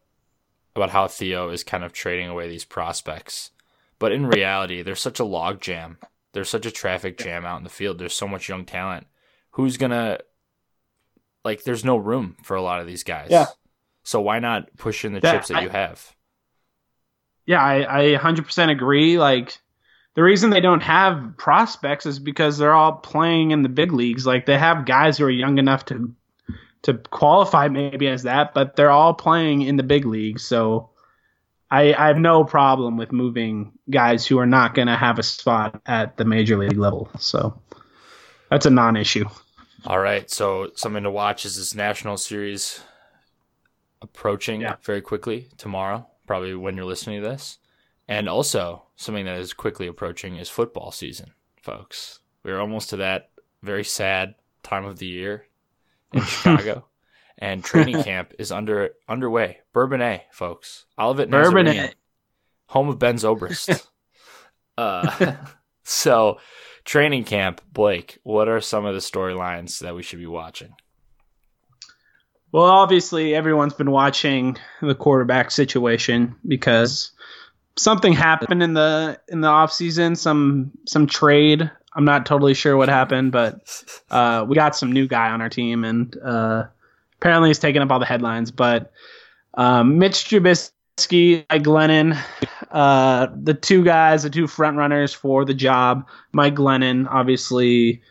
about 0.76 0.90
how 0.90 1.08
Theo 1.08 1.50
is 1.50 1.64
kind 1.64 1.84
of 1.84 1.92
trading 1.92 2.28
away 2.28 2.48
these 2.48 2.64
prospects, 2.64 3.50
but 3.98 4.12
in 4.12 4.26
reality, 4.26 4.82
there's 4.82 5.00
such 5.00 5.18
a 5.20 5.24
log 5.24 5.60
jam. 5.60 5.98
There's 6.32 6.48
such 6.48 6.66
a 6.66 6.70
traffic 6.70 7.16
jam 7.18 7.44
out 7.46 7.58
in 7.58 7.64
the 7.64 7.70
field. 7.70 7.98
There's 7.98 8.14
so 8.14 8.28
much 8.28 8.48
young 8.48 8.64
talent. 8.64 9.06
Who's 9.52 9.76
gonna 9.78 10.18
like? 11.44 11.64
There's 11.64 11.84
no 11.84 11.96
room 11.96 12.36
for 12.42 12.56
a 12.56 12.62
lot 12.62 12.80
of 12.80 12.86
these 12.86 13.04
guys. 13.04 13.28
Yeah. 13.30 13.46
So 14.02 14.20
why 14.20 14.38
not 14.38 14.76
push 14.76 15.04
in 15.04 15.14
the 15.14 15.20
That- 15.20 15.32
chips 15.32 15.48
that 15.48 15.58
I- 15.58 15.62
you 15.62 15.68
have? 15.70 16.14
Yeah, 17.46 17.62
I, 17.62 18.00
I 18.14 18.16
100% 18.18 18.70
agree. 18.70 19.18
Like, 19.18 19.56
the 20.14 20.22
reason 20.24 20.50
they 20.50 20.60
don't 20.60 20.82
have 20.82 21.34
prospects 21.38 22.04
is 22.04 22.18
because 22.18 22.58
they're 22.58 22.74
all 22.74 22.94
playing 22.94 23.52
in 23.52 23.62
the 23.62 23.68
big 23.68 23.92
leagues. 23.92 24.26
Like, 24.26 24.46
they 24.46 24.58
have 24.58 24.84
guys 24.84 25.16
who 25.16 25.24
are 25.26 25.30
young 25.30 25.58
enough 25.58 25.84
to 25.86 26.12
to 26.86 26.94
qualify 26.94 27.66
maybe 27.66 28.06
as 28.06 28.22
that, 28.22 28.54
but 28.54 28.76
they're 28.76 28.92
all 28.92 29.12
playing 29.12 29.62
in 29.62 29.76
the 29.76 29.82
big 29.82 30.06
leagues. 30.06 30.44
So, 30.44 30.90
I, 31.68 31.92
I 31.94 32.06
have 32.06 32.16
no 32.18 32.44
problem 32.44 32.96
with 32.96 33.10
moving 33.10 33.72
guys 33.90 34.24
who 34.24 34.38
are 34.38 34.46
not 34.46 34.74
going 34.74 34.86
to 34.86 34.94
have 34.96 35.18
a 35.18 35.24
spot 35.24 35.82
at 35.84 36.16
the 36.16 36.24
major 36.24 36.56
league 36.56 36.78
level. 36.78 37.10
So, 37.18 37.60
that's 38.50 38.66
a 38.66 38.70
non-issue. 38.70 39.24
All 39.84 39.98
right, 39.98 40.30
so 40.30 40.70
something 40.76 41.02
to 41.02 41.10
watch 41.10 41.44
is 41.44 41.56
this 41.56 41.74
national 41.74 42.18
series 42.18 42.80
approaching 44.00 44.60
Yeah. 44.60 44.76
very 44.82 45.00
quickly 45.00 45.48
tomorrow, 45.58 46.06
probably 46.26 46.54
when 46.54 46.76
you're 46.76 46.84
listening 46.84 47.20
to 47.20 47.28
this. 47.28 47.58
And 48.06 48.28
also, 48.28 48.84
something 48.94 49.24
that 49.24 49.38
is 49.40 49.52
quickly 49.52 49.88
approaching 49.88 50.36
is 50.36 50.48
football 50.48 50.92
season, 50.92 51.32
folks. 51.60 52.20
We're 52.44 52.60
almost 52.60 52.90
to 52.90 52.96
that 52.98 53.30
very 53.62 53.82
sad 53.82 54.36
time 54.62 54.84
of 54.84 54.98
the 55.00 55.06
year 55.06 55.46
in 56.12 56.20
Chicago. 56.24 56.86
And 57.38 57.62
training 57.62 58.02
camp 58.04 58.32
is 58.38 58.50
under 58.50 58.90
underway. 59.08 59.58
Bourbonnais, 59.74 60.22
folks. 60.30 60.86
Olivet 60.98 61.30
Bourbonnais. 61.30 61.64
Nazarene, 61.64 61.90
home 62.68 62.88
of 62.88 62.98
Ben 62.98 63.16
Zobrist. 63.16 63.86
uh, 64.78 65.36
so, 65.84 66.38
training 66.84 67.24
camp, 67.24 67.60
Blake. 67.72 68.18
What 68.22 68.48
are 68.48 68.60
some 68.60 68.86
of 68.86 68.94
the 68.94 69.00
storylines 69.00 69.80
that 69.80 69.94
we 69.94 70.02
should 70.02 70.18
be 70.18 70.26
watching? 70.26 70.74
Well, 72.52 72.64
obviously, 72.64 73.34
everyone's 73.34 73.74
been 73.74 73.90
watching 73.90 74.56
the 74.80 74.94
quarterback 74.94 75.50
situation 75.50 76.36
because 76.46 77.12
something 77.76 78.14
happened 78.14 78.62
in 78.62 78.72
the 78.72 79.20
in 79.28 79.40
the 79.40 79.48
off 79.48 79.72
season. 79.72 80.16
Some 80.16 80.72
some 80.86 81.06
trade. 81.06 81.70
I'm 81.96 82.04
not 82.04 82.26
totally 82.26 82.52
sure 82.52 82.76
what 82.76 82.90
happened, 82.90 83.32
but 83.32 83.82
uh, 84.10 84.44
we 84.46 84.54
got 84.54 84.76
some 84.76 84.92
new 84.92 85.08
guy 85.08 85.30
on 85.30 85.40
our 85.40 85.48
team, 85.48 85.82
and 85.82 86.14
uh, 86.22 86.64
apparently 87.16 87.48
he's 87.48 87.58
taking 87.58 87.80
up 87.80 87.90
all 87.90 87.98
the 87.98 88.04
headlines. 88.04 88.50
But 88.50 88.92
um, 89.54 89.98
Mitch 89.98 90.28
Trubisky, 90.28 91.46
Mike 91.50 91.62
Glennon, 91.62 92.22
uh, 92.70 93.28
the 93.34 93.54
two 93.54 93.82
guys, 93.82 94.24
the 94.24 94.30
two 94.30 94.46
front 94.46 94.76
runners 94.76 95.14
for 95.14 95.46
the 95.46 95.54
job. 95.54 96.06
Mike 96.32 96.54
Glennon, 96.54 97.06
obviously 97.10 98.02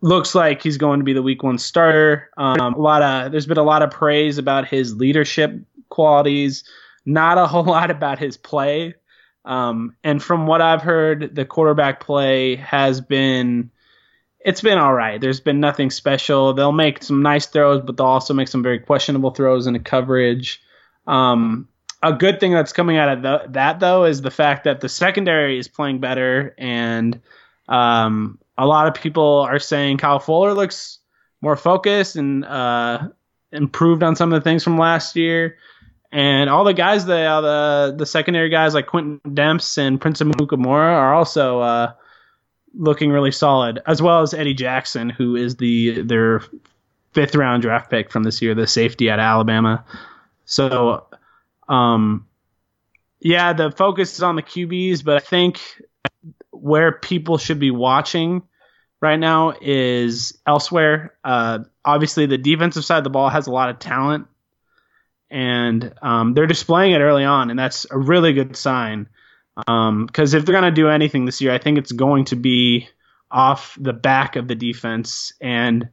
looks 0.00 0.34
like 0.34 0.60
he's 0.60 0.76
going 0.76 0.98
to 0.98 1.04
be 1.04 1.12
the 1.12 1.22
week 1.22 1.44
one 1.44 1.56
starter. 1.56 2.28
Um, 2.36 2.74
a 2.74 2.80
lot 2.80 3.00
of 3.00 3.30
there's 3.30 3.46
been 3.46 3.58
a 3.58 3.62
lot 3.62 3.82
of 3.82 3.92
praise 3.92 4.38
about 4.38 4.66
his 4.66 4.96
leadership 4.96 5.56
qualities, 5.88 6.64
not 7.06 7.38
a 7.38 7.46
whole 7.46 7.64
lot 7.76 7.92
about 7.92 8.18
his 8.18 8.36
play. 8.36 8.94
Um, 9.44 9.96
and 10.02 10.22
from 10.22 10.46
what 10.46 10.60
I've 10.60 10.82
heard, 10.82 11.34
the 11.34 11.44
quarterback 11.44 12.00
play 12.00 12.56
has 12.56 13.00
been 13.00 13.70
it's 14.44 14.60
been 14.60 14.76
all 14.76 14.92
right. 14.92 15.20
There's 15.20 15.40
been 15.40 15.58
nothing 15.58 15.90
special. 15.90 16.52
They'll 16.52 16.70
make 16.70 17.02
some 17.02 17.22
nice 17.22 17.46
throws, 17.46 17.80
but 17.80 17.96
they'll 17.96 18.06
also 18.06 18.34
make 18.34 18.48
some 18.48 18.62
very 18.62 18.78
questionable 18.78 19.30
throws 19.30 19.66
in 19.66 19.72
the 19.72 19.78
coverage. 19.78 20.62
Um, 21.06 21.66
a 22.02 22.12
good 22.12 22.40
thing 22.40 22.52
that's 22.52 22.72
coming 22.72 22.98
out 22.98 23.08
of 23.08 23.22
the, 23.22 23.42
that 23.52 23.80
though 23.80 24.04
is 24.04 24.20
the 24.20 24.30
fact 24.30 24.64
that 24.64 24.82
the 24.82 24.88
secondary 24.90 25.58
is 25.58 25.66
playing 25.66 26.00
better, 26.00 26.54
and 26.58 27.18
um, 27.68 28.38
a 28.58 28.66
lot 28.66 28.86
of 28.86 29.02
people 29.02 29.40
are 29.40 29.58
saying 29.58 29.96
Kyle 29.96 30.18
Fuller 30.18 30.52
looks 30.52 30.98
more 31.40 31.56
focused 31.56 32.16
and 32.16 32.44
uh, 32.44 33.08
improved 33.50 34.02
on 34.02 34.14
some 34.14 34.32
of 34.32 34.42
the 34.42 34.44
things 34.44 34.62
from 34.62 34.76
last 34.76 35.16
year. 35.16 35.56
And 36.14 36.48
all 36.48 36.62
the 36.62 36.74
guys, 36.74 37.04
the 37.06 37.18
uh, 37.18 37.40
the 37.40 37.94
the 37.98 38.06
secondary 38.06 38.48
guys 38.48 38.72
like 38.72 38.86
Quintin 38.86 39.20
Demps 39.26 39.76
and 39.78 40.00
Prince 40.00 40.22
Amukamara 40.22 40.94
are 40.94 41.12
also 41.12 41.58
uh, 41.58 41.92
looking 42.72 43.10
really 43.10 43.32
solid, 43.32 43.82
as 43.84 44.00
well 44.00 44.22
as 44.22 44.32
Eddie 44.32 44.54
Jackson, 44.54 45.10
who 45.10 45.34
is 45.34 45.56
the 45.56 46.02
their 46.02 46.40
fifth 47.14 47.34
round 47.34 47.62
draft 47.62 47.90
pick 47.90 48.12
from 48.12 48.22
this 48.22 48.40
year, 48.40 48.54
the 48.54 48.68
safety 48.68 49.10
at 49.10 49.18
Alabama. 49.18 49.84
So, 50.44 51.04
um, 51.68 52.28
yeah, 53.18 53.52
the 53.52 53.72
focus 53.72 54.14
is 54.14 54.22
on 54.22 54.36
the 54.36 54.42
QBs, 54.42 55.04
but 55.04 55.16
I 55.16 55.20
think 55.26 55.60
where 56.52 56.92
people 56.92 57.38
should 57.38 57.58
be 57.58 57.72
watching 57.72 58.42
right 59.00 59.18
now 59.18 59.54
is 59.60 60.38
elsewhere. 60.46 61.14
Uh, 61.24 61.60
obviously, 61.84 62.26
the 62.26 62.38
defensive 62.38 62.84
side 62.84 62.98
of 62.98 63.04
the 63.04 63.10
ball 63.10 63.30
has 63.30 63.48
a 63.48 63.50
lot 63.50 63.70
of 63.70 63.80
talent, 63.80 64.28
and 65.34 65.92
um, 66.00 66.32
they're 66.32 66.46
displaying 66.46 66.92
it 66.92 67.00
early 67.00 67.24
on, 67.24 67.50
and 67.50 67.58
that's 67.58 67.88
a 67.90 67.98
really 67.98 68.32
good 68.32 68.56
sign. 68.56 69.08
Because 69.56 70.32
if 70.32 70.44
they're 70.44 70.52
going 70.52 70.62
to 70.62 70.70
do 70.70 70.88
anything 70.88 71.24
this 71.24 71.40
year, 71.40 71.52
I 71.52 71.58
think 71.58 71.76
it's 71.76 71.90
going 71.90 72.26
to 72.26 72.36
be 72.36 72.88
off 73.32 73.76
the 73.80 73.92
back 73.92 74.36
of 74.36 74.46
the 74.46 74.54
defense. 74.54 75.32
And 75.40 75.88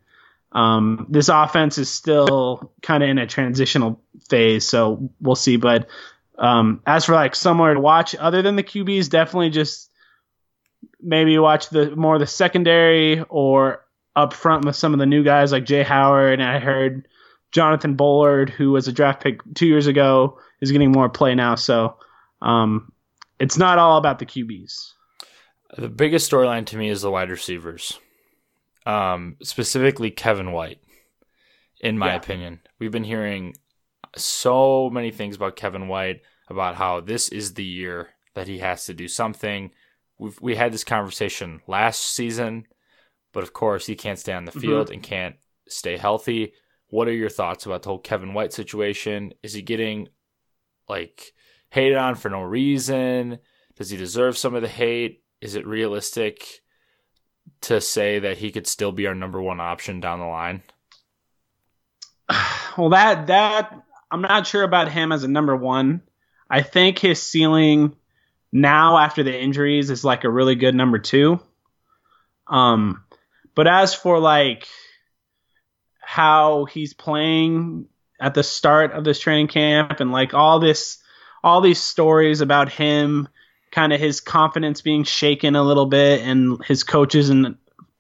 um, 0.52 1.08
this 1.10 1.28
offense 1.28 1.80
is 1.80 1.90
still 1.90 2.72
kind 2.84 3.02
of 3.02 3.10
in 3.10 3.18
a 3.18 3.26
transitional 3.26 4.00
phase, 4.30 4.68
so 4.68 5.10
we'll 5.20 5.36
see. 5.36 5.58
But 5.58 5.90
um, 6.38 6.84
as 6.86 7.06
for 7.06 7.16
like 7.16 7.36
somewhere 7.36 7.74
to 7.74 7.80
watch, 7.80 8.14
other 8.14 8.44
than 8.44 8.58
the 8.58 8.64
QBs, 8.64 9.10
definitely 9.10 9.50
just 9.50 9.90
maybe 11.02 11.40
watch 11.40 11.70
the 11.70 11.96
more 11.96 12.20
the 12.20 12.28
secondary 12.28 13.22
or 13.22 13.84
up 14.16 14.34
front 14.34 14.66
with 14.66 14.76
some 14.76 14.94
of 14.94 15.00
the 15.00 15.08
new 15.08 15.24
guys 15.24 15.52
like 15.52 15.66
Jaye 15.66 15.84
Howard. 15.84 16.40
And 16.40 16.48
I 16.48 16.60
heard 16.60 17.08
Jonathan 17.52 17.96
Bullard, 17.96 18.50
who 18.50 18.72
was 18.72 18.88
a 18.88 18.92
draft 18.94 19.22
pick 19.22 19.42
two 19.56 19.68
years 19.68 19.88
ago, 19.88 20.38
is 20.62 20.72
getting 20.72 20.92
more 20.92 21.10
play 21.10 21.36
now. 21.36 21.56
So 21.56 21.98
um, 22.42 22.92
it's 23.40 23.58
not 23.58 23.78
all 23.78 23.98
about 23.98 24.20
the 24.20 24.26
QBs. 24.26 24.94
The 25.78 25.90
biggest 25.90 26.30
storyline 26.32 26.66
to 26.68 26.78
me 26.78 26.90
is 26.90 27.02
the 27.02 27.12
wide 27.12 27.30
receivers, 27.30 28.00
um, 28.86 29.38
specifically 29.42 30.12
Kevin 30.12 30.52
White. 30.52 30.80
In 31.80 31.98
my 31.98 32.10
Yeah. 32.10 32.16
opinion, 32.18 32.60
we've 32.78 32.92
been 32.92 33.04
hearing 33.04 33.56
so 34.16 34.90
many 34.92 35.10
things 35.10 35.36
about 35.36 35.56
Kevin 35.56 35.88
White 35.88 36.22
about 36.48 36.76
how 36.76 37.00
this 37.02 37.30
is 37.30 37.56
the 37.56 37.64
year 37.64 38.10
that 38.36 38.48
he 38.48 38.60
has 38.60 38.86
to 38.86 38.94
do 38.94 39.08
something. 39.08 39.72
We've 40.20 40.40
we 40.42 40.56
had 40.56 40.72
this 40.72 40.84
conversation 40.84 41.62
last 41.68 42.02
season, 42.02 42.68
but 43.32 43.42
of 43.44 43.54
course 43.54 43.88
he 43.88 43.96
can't 43.96 44.20
stay 44.20 44.34
on 44.34 44.46
the 44.46 44.52
field 44.52 44.92
and 44.92 45.02
can't 45.02 45.38
stay 45.68 45.98
healthy. 45.98 46.54
What 46.92 47.08
are 47.08 47.14
your 47.14 47.30
thoughts 47.30 47.66
about 47.66 47.84
the 47.84 47.90
whole 47.90 48.00
Kevin 48.00 48.34
White 48.34 48.52
situation? 48.52 49.34
Is 49.42 49.54
he 49.54 49.62
getting 49.62 50.10
like 50.90 51.34
hated 51.70 51.98
on 51.98 52.16
for 52.16 52.30
no 52.30 52.42
reason? 52.42 53.40
Does 53.78 53.90
he 53.90 53.98
deserve 53.98 54.38
some 54.38 54.56
of 54.56 54.62
the 54.62 54.68
hate? 54.68 55.24
Is 55.40 55.56
it 55.56 55.66
realistic 55.66 56.62
to 57.62 57.80
say 57.80 58.20
that 58.20 58.38
he 58.38 58.52
could 58.52 58.68
still 58.68 58.92
be 58.92 59.08
our 59.08 59.16
number 59.16 59.42
one 59.42 59.62
option 59.62 60.02
down 60.02 60.20
the 60.20 60.26
line? 60.26 60.62
Well, 62.78 62.92
that 62.92 63.28
that 63.28 63.84
I'm 64.10 64.22
not 64.22 64.48
sure 64.48 64.64
about 64.64 64.90
him 64.90 65.12
as 65.12 65.26
a 65.26 65.28
number 65.28 65.54
one. 65.58 66.04
I 66.50 66.62
think 66.62 67.00
his 67.00 67.22
ceiling 67.22 67.98
now 68.50 68.98
after 68.98 69.24
the 69.24 69.38
injuries 69.38 69.90
is 69.90 70.06
like 70.06 70.24
a 70.24 70.30
really 70.30 70.56
good 70.56 70.74
number 70.74 70.98
two. 70.98 71.42
Um, 72.48 73.04
but 73.56 73.68
as 73.68 73.94
for 73.94 74.20
like 74.20 74.68
how 76.12 76.66
he's 76.66 76.94
playing 76.94 77.86
at 78.20 78.34
the 78.34 78.44
start 78.44 78.92
of 78.92 79.06
this 79.06 79.18
training 79.18 79.48
camp 79.48 80.02
and 80.02 80.12
like 80.12 80.34
all 80.34 80.60
this 80.60 80.98
all 81.42 81.62
these 81.62 81.80
stories 81.80 82.42
about 82.42 82.70
him 82.70 83.30
kind 83.72 83.94
of 83.94 84.00
his 84.02 84.20
confidence 84.20 84.82
being 84.82 85.06
shaken 85.06 85.56
a 85.56 85.64
little 85.64 85.86
bit 85.86 86.20
and 86.20 86.62
his 86.66 86.84
coaches 86.84 87.30
and 87.30 87.56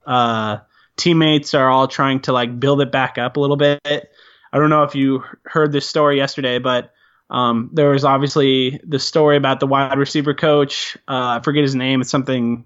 uh, 0.05 0.57
teammates 0.97 1.53
are 1.53 1.69
all 1.69 1.87
trying 1.87 2.19
to 2.19 2.33
like 2.33 2.59
build 2.59 2.81
it 2.81 2.91
back 2.91 3.17
up 3.17 3.37
a 3.37 3.39
little 3.39 3.55
bit. 3.55 3.79
I 3.87 4.57
don't 4.57 4.69
know 4.69 4.83
if 4.83 4.93
you 4.93 5.23
heard 5.45 5.71
this 5.71 5.87
story 5.87 6.17
yesterday, 6.17 6.59
but 6.59 6.91
um, 7.29 7.69
there 7.71 7.91
was 7.91 8.03
obviously 8.03 8.81
the 8.85 8.99
story 8.99 9.37
about 9.37 9.61
the 9.61 9.67
wide 9.67 9.97
receiver 9.97 10.33
coach. 10.33 10.97
Uh, 11.07 11.39
I 11.39 11.41
forget 11.41 11.63
his 11.63 11.75
name. 11.75 12.01
It's 12.01 12.09
something 12.09 12.65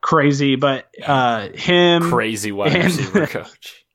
crazy, 0.00 0.56
but 0.56 0.92
uh, 1.06 1.50
him 1.54 2.10
crazy 2.10 2.50
wide 2.50 2.74
and, 2.74 2.84
receiver 2.86 3.28
coach. 3.28 3.85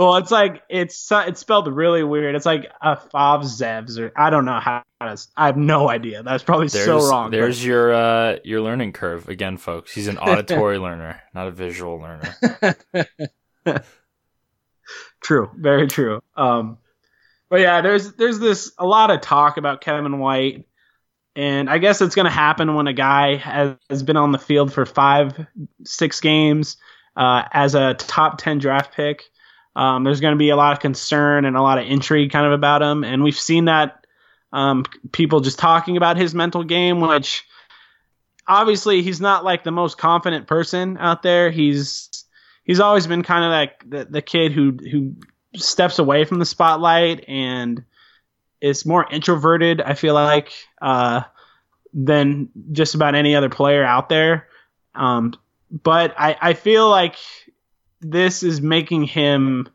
Well, 0.00 0.16
it's 0.16 0.30
like 0.30 0.62
it's 0.70 1.12
it's 1.12 1.40
spelled 1.40 1.68
really 1.68 2.02
weird. 2.02 2.34
It's 2.34 2.46
like 2.46 2.72
a 2.80 2.96
five 2.96 3.42
zevs 3.42 3.98
or 3.98 4.10
I 4.16 4.30
don't 4.30 4.46
know 4.46 4.58
how. 4.58 4.82
To, 5.02 5.18
I 5.36 5.44
have 5.44 5.58
no 5.58 5.90
idea. 5.90 6.22
That's 6.22 6.42
probably 6.42 6.68
there's, 6.68 6.86
so 6.86 7.06
wrong. 7.06 7.30
There's 7.30 7.58
but. 7.58 7.66
your 7.66 7.92
uh, 7.92 8.36
your 8.42 8.62
learning 8.62 8.94
curve 8.94 9.28
again, 9.28 9.58
folks. 9.58 9.92
He's 9.92 10.06
an 10.06 10.16
auditory 10.18 10.78
learner, 10.78 11.20
not 11.34 11.48
a 11.48 11.50
visual 11.50 11.98
learner. 11.98 12.74
true, 15.22 15.50
very 15.54 15.86
true. 15.86 16.22
Um, 16.34 16.78
but 17.50 17.60
yeah, 17.60 17.82
there's 17.82 18.14
there's 18.14 18.38
this 18.38 18.72
a 18.78 18.86
lot 18.86 19.10
of 19.10 19.20
talk 19.20 19.58
about 19.58 19.82
Kevin 19.82 20.18
White, 20.18 20.64
and 21.36 21.68
I 21.68 21.76
guess 21.76 22.00
it's 22.00 22.14
going 22.14 22.24
to 22.24 22.30
happen 22.30 22.74
when 22.74 22.86
a 22.86 22.94
guy 22.94 23.36
has, 23.36 23.76
has, 23.90 24.02
been 24.02 24.16
on 24.16 24.32
the 24.32 24.38
field 24.38 24.72
for 24.72 24.86
five, 24.86 25.46
six 25.84 26.22
games 26.22 26.78
uh, 27.16 27.42
as 27.52 27.74
a 27.74 27.92
top 27.92 28.38
ten 28.38 28.60
draft 28.60 28.94
pick. 28.94 29.24
Um, 29.76 30.04
there's 30.04 30.20
going 30.20 30.34
to 30.34 30.38
be 30.38 30.50
a 30.50 30.56
lot 30.56 30.72
of 30.72 30.80
concern 30.80 31.44
and 31.44 31.56
a 31.56 31.62
lot 31.62 31.78
of 31.78 31.86
intrigue 31.86 32.32
kind 32.32 32.46
of 32.46 32.52
about 32.52 32.82
him, 32.82 33.04
and 33.04 33.22
we've 33.22 33.38
seen 33.38 33.66
that 33.66 34.04
um, 34.52 34.84
people 35.12 35.40
just 35.40 35.58
talking 35.58 35.96
about 35.96 36.16
his 36.16 36.34
mental 36.34 36.64
game, 36.64 37.00
which 37.00 37.44
obviously 38.46 39.02
he's 39.02 39.20
not 39.20 39.44
like 39.44 39.62
the 39.62 39.70
most 39.70 39.96
confident 39.96 40.46
person 40.46 40.98
out 40.98 41.22
there. 41.22 41.50
He's 41.50 42.24
he's 42.64 42.80
always 42.80 43.06
been 43.06 43.22
kind 43.22 43.44
of 43.44 43.50
like 43.50 43.88
the, 43.88 44.10
the 44.10 44.22
kid 44.22 44.52
who 44.52 44.76
who 44.90 45.14
steps 45.54 45.98
away 45.98 46.24
from 46.24 46.38
the 46.38 46.44
spotlight 46.44 47.24
and 47.28 47.84
is 48.60 48.84
more 48.84 49.06
introverted. 49.10 49.80
I 49.80 49.94
feel 49.94 50.14
like 50.14 50.52
uh, 50.82 51.22
than 51.92 52.50
just 52.72 52.94
about 52.94 53.14
any 53.14 53.34
other 53.34 53.48
player 53.48 53.84
out 53.84 54.08
there. 54.08 54.48
Um, 54.94 55.34
but 55.70 56.14
I, 56.18 56.36
I 56.40 56.52
feel 56.54 56.88
like 56.88 57.16
this 58.00 58.42
is 58.42 58.60
making 58.60 59.04
him 59.04 59.68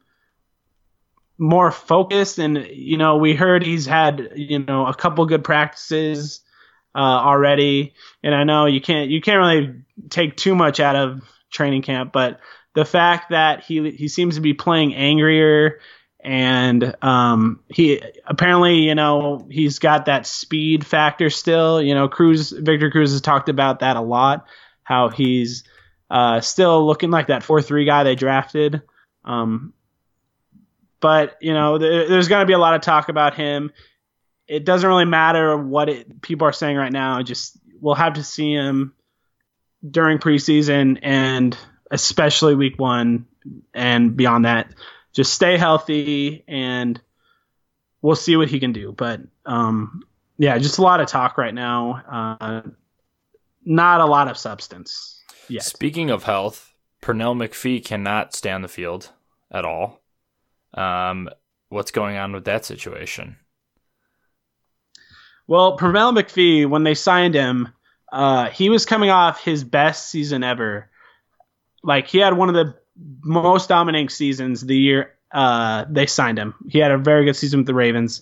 more 1.37 1.71
focused. 1.71 2.39
And 2.39 2.67
you 2.71 2.97
know 2.97 3.17
we 3.17 3.35
heard 3.35 3.63
he's 3.63 3.85
had 3.85 4.33
you 4.35 4.59
know 4.59 4.87
a 4.87 4.93
couple 4.93 5.25
good 5.25 5.43
practices 5.43 6.41
uh, 6.95 6.99
already. 6.99 7.93
And 8.23 8.33
i 8.33 8.43
know 8.43 8.65
you 8.65 8.81
can't 8.81 9.09
you 9.09 9.21
can't 9.21 9.39
really 9.39 9.83
take 10.09 10.35
too 10.37 10.55
much 10.55 10.79
out 10.79 10.95
of 10.95 11.21
training 11.51 11.83
camp 11.83 12.11
but 12.11 12.41
the 12.73 12.85
fact 12.85 13.29
that 13.29 13.63
he 13.63 13.91
he 13.91 14.07
seems 14.07 14.35
to 14.35 14.41
be 14.41 14.53
playing 14.53 14.93
angrier 14.93 15.79
and 16.25 16.95
um, 17.03 17.59
he 17.69 18.01
apparently 18.25 18.79
you 18.79 18.95
know 18.95 19.47
he's 19.49 19.79
got 19.79 20.07
that 20.07 20.25
speed 20.25 20.85
factor 20.85 21.29
still. 21.29 21.81
You 21.81 21.93
know 21.93 22.07
cruz 22.07 22.51
victor 22.51 22.89
cruz 22.91 23.11
has 23.11 23.21
talked 23.21 23.49
about 23.49 23.79
that 23.79 23.95
a 23.95 24.01
lot 24.01 24.47
how 24.83 25.09
he's 25.09 25.63
uh, 26.09 26.41
still 26.41 26.85
looking 26.85 27.11
like 27.11 27.27
that 27.27 27.43
4-3 27.43 27.85
guy 27.85 28.03
they 28.03 28.15
drafted 28.15 28.81
um, 29.23 29.73
but 30.99 31.37
you 31.41 31.53
know 31.53 31.77
th- 31.77 32.07
there's 32.09 32.27
going 32.27 32.41
to 32.41 32.47
be 32.47 32.53
a 32.53 32.59
lot 32.59 32.75
of 32.75 32.81
talk 32.81 33.09
about 33.09 33.35
him 33.35 33.71
it 34.47 34.65
doesn't 34.65 34.87
really 34.87 35.05
matter 35.05 35.57
what 35.57 35.89
it, 35.89 36.21
people 36.21 36.47
are 36.47 36.53
saying 36.53 36.77
right 36.77 36.93
now 36.93 37.21
just 37.21 37.57
we'll 37.79 37.95
have 37.95 38.13
to 38.13 38.23
see 38.23 38.53
him 38.53 38.93
during 39.89 40.17
preseason 40.17 40.99
and 41.01 41.57
especially 41.91 42.55
week 42.55 42.79
one 42.79 43.25
and 43.73 44.15
beyond 44.15 44.45
that. 44.45 44.73
Just 45.13 45.33
stay 45.33 45.57
healthy 45.57 46.43
and 46.47 46.99
we'll 48.01 48.15
see 48.15 48.35
what 48.35 48.49
he 48.49 48.59
can 48.59 48.73
do. 48.73 48.91
But 48.91 49.21
um, 49.45 50.03
yeah, 50.37 50.57
just 50.57 50.77
a 50.77 50.81
lot 50.81 50.99
of 50.99 51.07
talk 51.07 51.37
right 51.37 51.53
now. 51.53 52.37
Uh, 52.39 52.61
not 53.63 54.01
a 54.01 54.05
lot 54.05 54.27
of 54.27 54.37
substance 54.37 55.14
Speaking 55.59 56.09
of 56.09 56.23
health, 56.23 56.73
Pernell 57.01 57.35
McPhee 57.35 57.83
cannot 57.83 58.33
stay 58.33 58.51
on 58.51 58.61
the 58.61 58.67
field 58.67 59.11
at 59.51 59.65
all. 59.65 60.01
Um, 60.73 61.29
what's 61.69 61.91
going 61.91 62.17
on 62.17 62.31
with 62.33 62.45
that 62.45 62.65
situation? 62.65 63.37
Well, 65.47 65.77
Pernell 65.77 66.17
McPhee, 66.17 66.67
when 66.67 66.83
they 66.83 66.95
signed 66.95 67.35
him, 67.35 67.69
uh, 68.11 68.49
he 68.49 68.69
was 68.69 68.85
coming 68.85 69.09
off 69.09 69.43
his 69.43 69.63
best 69.63 70.09
season 70.09 70.43
ever 70.43 70.89
like 71.85 72.07
he 72.07 72.17
had 72.17 72.35
one 72.35 72.49
of 72.49 72.55
the 72.55 72.75
most 73.23 73.69
dominating 73.69 74.09
seasons 74.09 74.65
the 74.65 74.75
year 74.75 75.13
uh, 75.31 75.85
they 75.89 76.07
signed 76.07 76.39
him. 76.39 76.55
He 76.67 76.79
had 76.79 76.91
a 76.91 76.97
very 76.97 77.25
good 77.25 77.35
season 77.35 77.59
with 77.59 77.67
the 77.67 77.73
Ravens. 77.73 78.21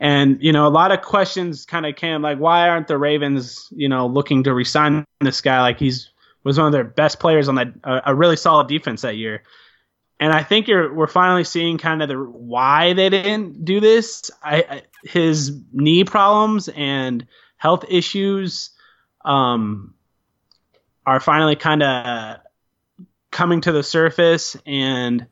And, 0.00 0.38
you 0.40 0.52
know, 0.52 0.66
a 0.66 0.70
lot 0.70 0.92
of 0.92 1.02
questions 1.02 1.66
kind 1.66 1.86
of 1.86 1.94
came 1.94 2.22
like, 2.22 2.38
why 2.38 2.68
aren't 2.68 2.88
the 2.88 2.98
Ravens, 2.98 3.68
you 3.70 3.88
know, 3.88 4.06
looking 4.06 4.44
to 4.44 4.54
resign 4.54 5.04
this 5.20 5.40
guy? 5.40 5.60
Like 5.60 5.78
he's 5.78 6.10
was 6.44 6.58
one 6.58 6.66
of 6.66 6.72
their 6.72 6.84
best 6.84 7.20
players 7.20 7.48
on 7.48 7.54
that, 7.56 7.68
a 7.84 8.14
really 8.14 8.36
solid 8.36 8.68
defense 8.68 9.02
that 9.02 9.16
year. 9.16 9.42
And 10.18 10.32
I 10.32 10.42
think 10.42 10.68
we're 10.68 11.08
finally 11.08 11.44
seeing 11.44 11.78
kind 11.78 12.02
of 12.02 12.08
the 12.08 12.16
why 12.16 12.92
they 12.92 13.10
didn't 13.10 13.64
do 13.64 13.80
this. 13.80 14.30
I, 14.42 14.56
I 14.68 14.82
his 15.04 15.60
knee 15.72 16.04
problems 16.04 16.68
and 16.68 17.26
health 17.56 17.84
issues 17.88 18.70
um, 19.24 19.94
are 21.06 21.20
finally 21.20 21.56
kind 21.56 21.82
of 21.82 22.38
coming 23.30 23.62
to 23.62 23.72
the 23.72 23.82
surface 23.82 24.56
and 24.66 25.26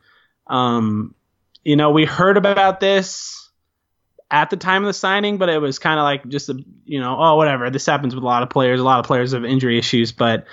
um, 0.46 1.14
you 1.62 1.76
know 1.76 1.90
we 1.90 2.04
heard 2.04 2.36
about 2.36 2.80
this 2.80 3.50
at 4.30 4.50
the 4.50 4.56
time 4.56 4.82
of 4.82 4.86
the 4.86 4.92
signing 4.92 5.38
but 5.38 5.48
it 5.48 5.58
was 5.58 5.78
kind 5.78 6.00
of 6.00 6.04
like 6.04 6.26
just 6.28 6.48
a 6.48 6.58
you 6.84 7.00
know 7.00 7.16
oh 7.18 7.36
whatever 7.36 7.68
this 7.70 7.86
happens 7.86 8.14
with 8.14 8.24
a 8.24 8.26
lot 8.26 8.42
of 8.42 8.48
players 8.48 8.80
a 8.80 8.84
lot 8.84 8.98
of 8.98 9.04
players 9.04 9.32
have 9.32 9.44
injury 9.44 9.78
issues 9.78 10.12
but 10.12 10.46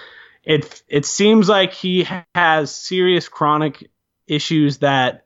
it 0.47 0.81
it 0.88 1.05
seems 1.05 1.49
like 1.49 1.73
he 1.73 2.07
has 2.33 2.73
serious 2.73 3.27
chronic 3.27 3.89
issues 4.27 4.79
that 4.79 5.25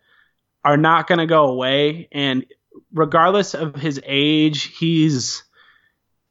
are 0.65 0.77
not 0.77 1.07
going 1.07 1.19
to 1.19 1.27
go 1.27 1.45
away 1.45 2.07
and 2.11 2.45
regardless 2.93 3.53
of 3.53 3.75
his 3.75 4.01
age 4.05 4.75
he's 4.77 5.43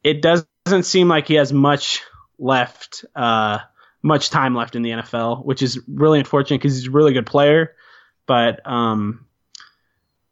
it 0.03 0.21
doesn't 0.21 0.83
seem 0.83 1.07
like 1.07 1.27
he 1.27 1.35
has 1.35 1.53
much 1.53 2.03
left 2.37 3.05
uh, 3.15 3.59
much 4.03 4.29
time 4.29 4.55
left 4.55 4.75
in 4.75 4.81
the 4.81 4.89
NFL, 4.89 5.45
which 5.45 5.61
is 5.61 5.79
really 5.87 6.19
unfortunate 6.19 6.59
because 6.59 6.75
he's 6.75 6.87
a 6.87 6.91
really 6.91 7.13
good 7.13 7.25
player. 7.25 7.75
But 8.25 8.67
um, 8.67 9.25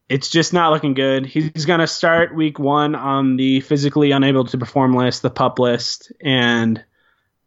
it's 0.08 0.30
just 0.30 0.54
not 0.54 0.72
looking 0.72 0.96
good. 0.96 1.26
He's 1.26 1.66
going 1.66 1.80
to 1.80 1.88
start 1.88 2.36
week 2.36 2.58
one 2.58 2.96
on 2.96 3.38
the 3.38 3.62
physically 3.62 4.12
unable 4.12 4.46
to 4.46 4.58
perform 4.58 4.96
list, 4.96 5.22
the 5.22 5.30
pup 5.30 5.60
list, 5.60 6.12
and 6.22 6.84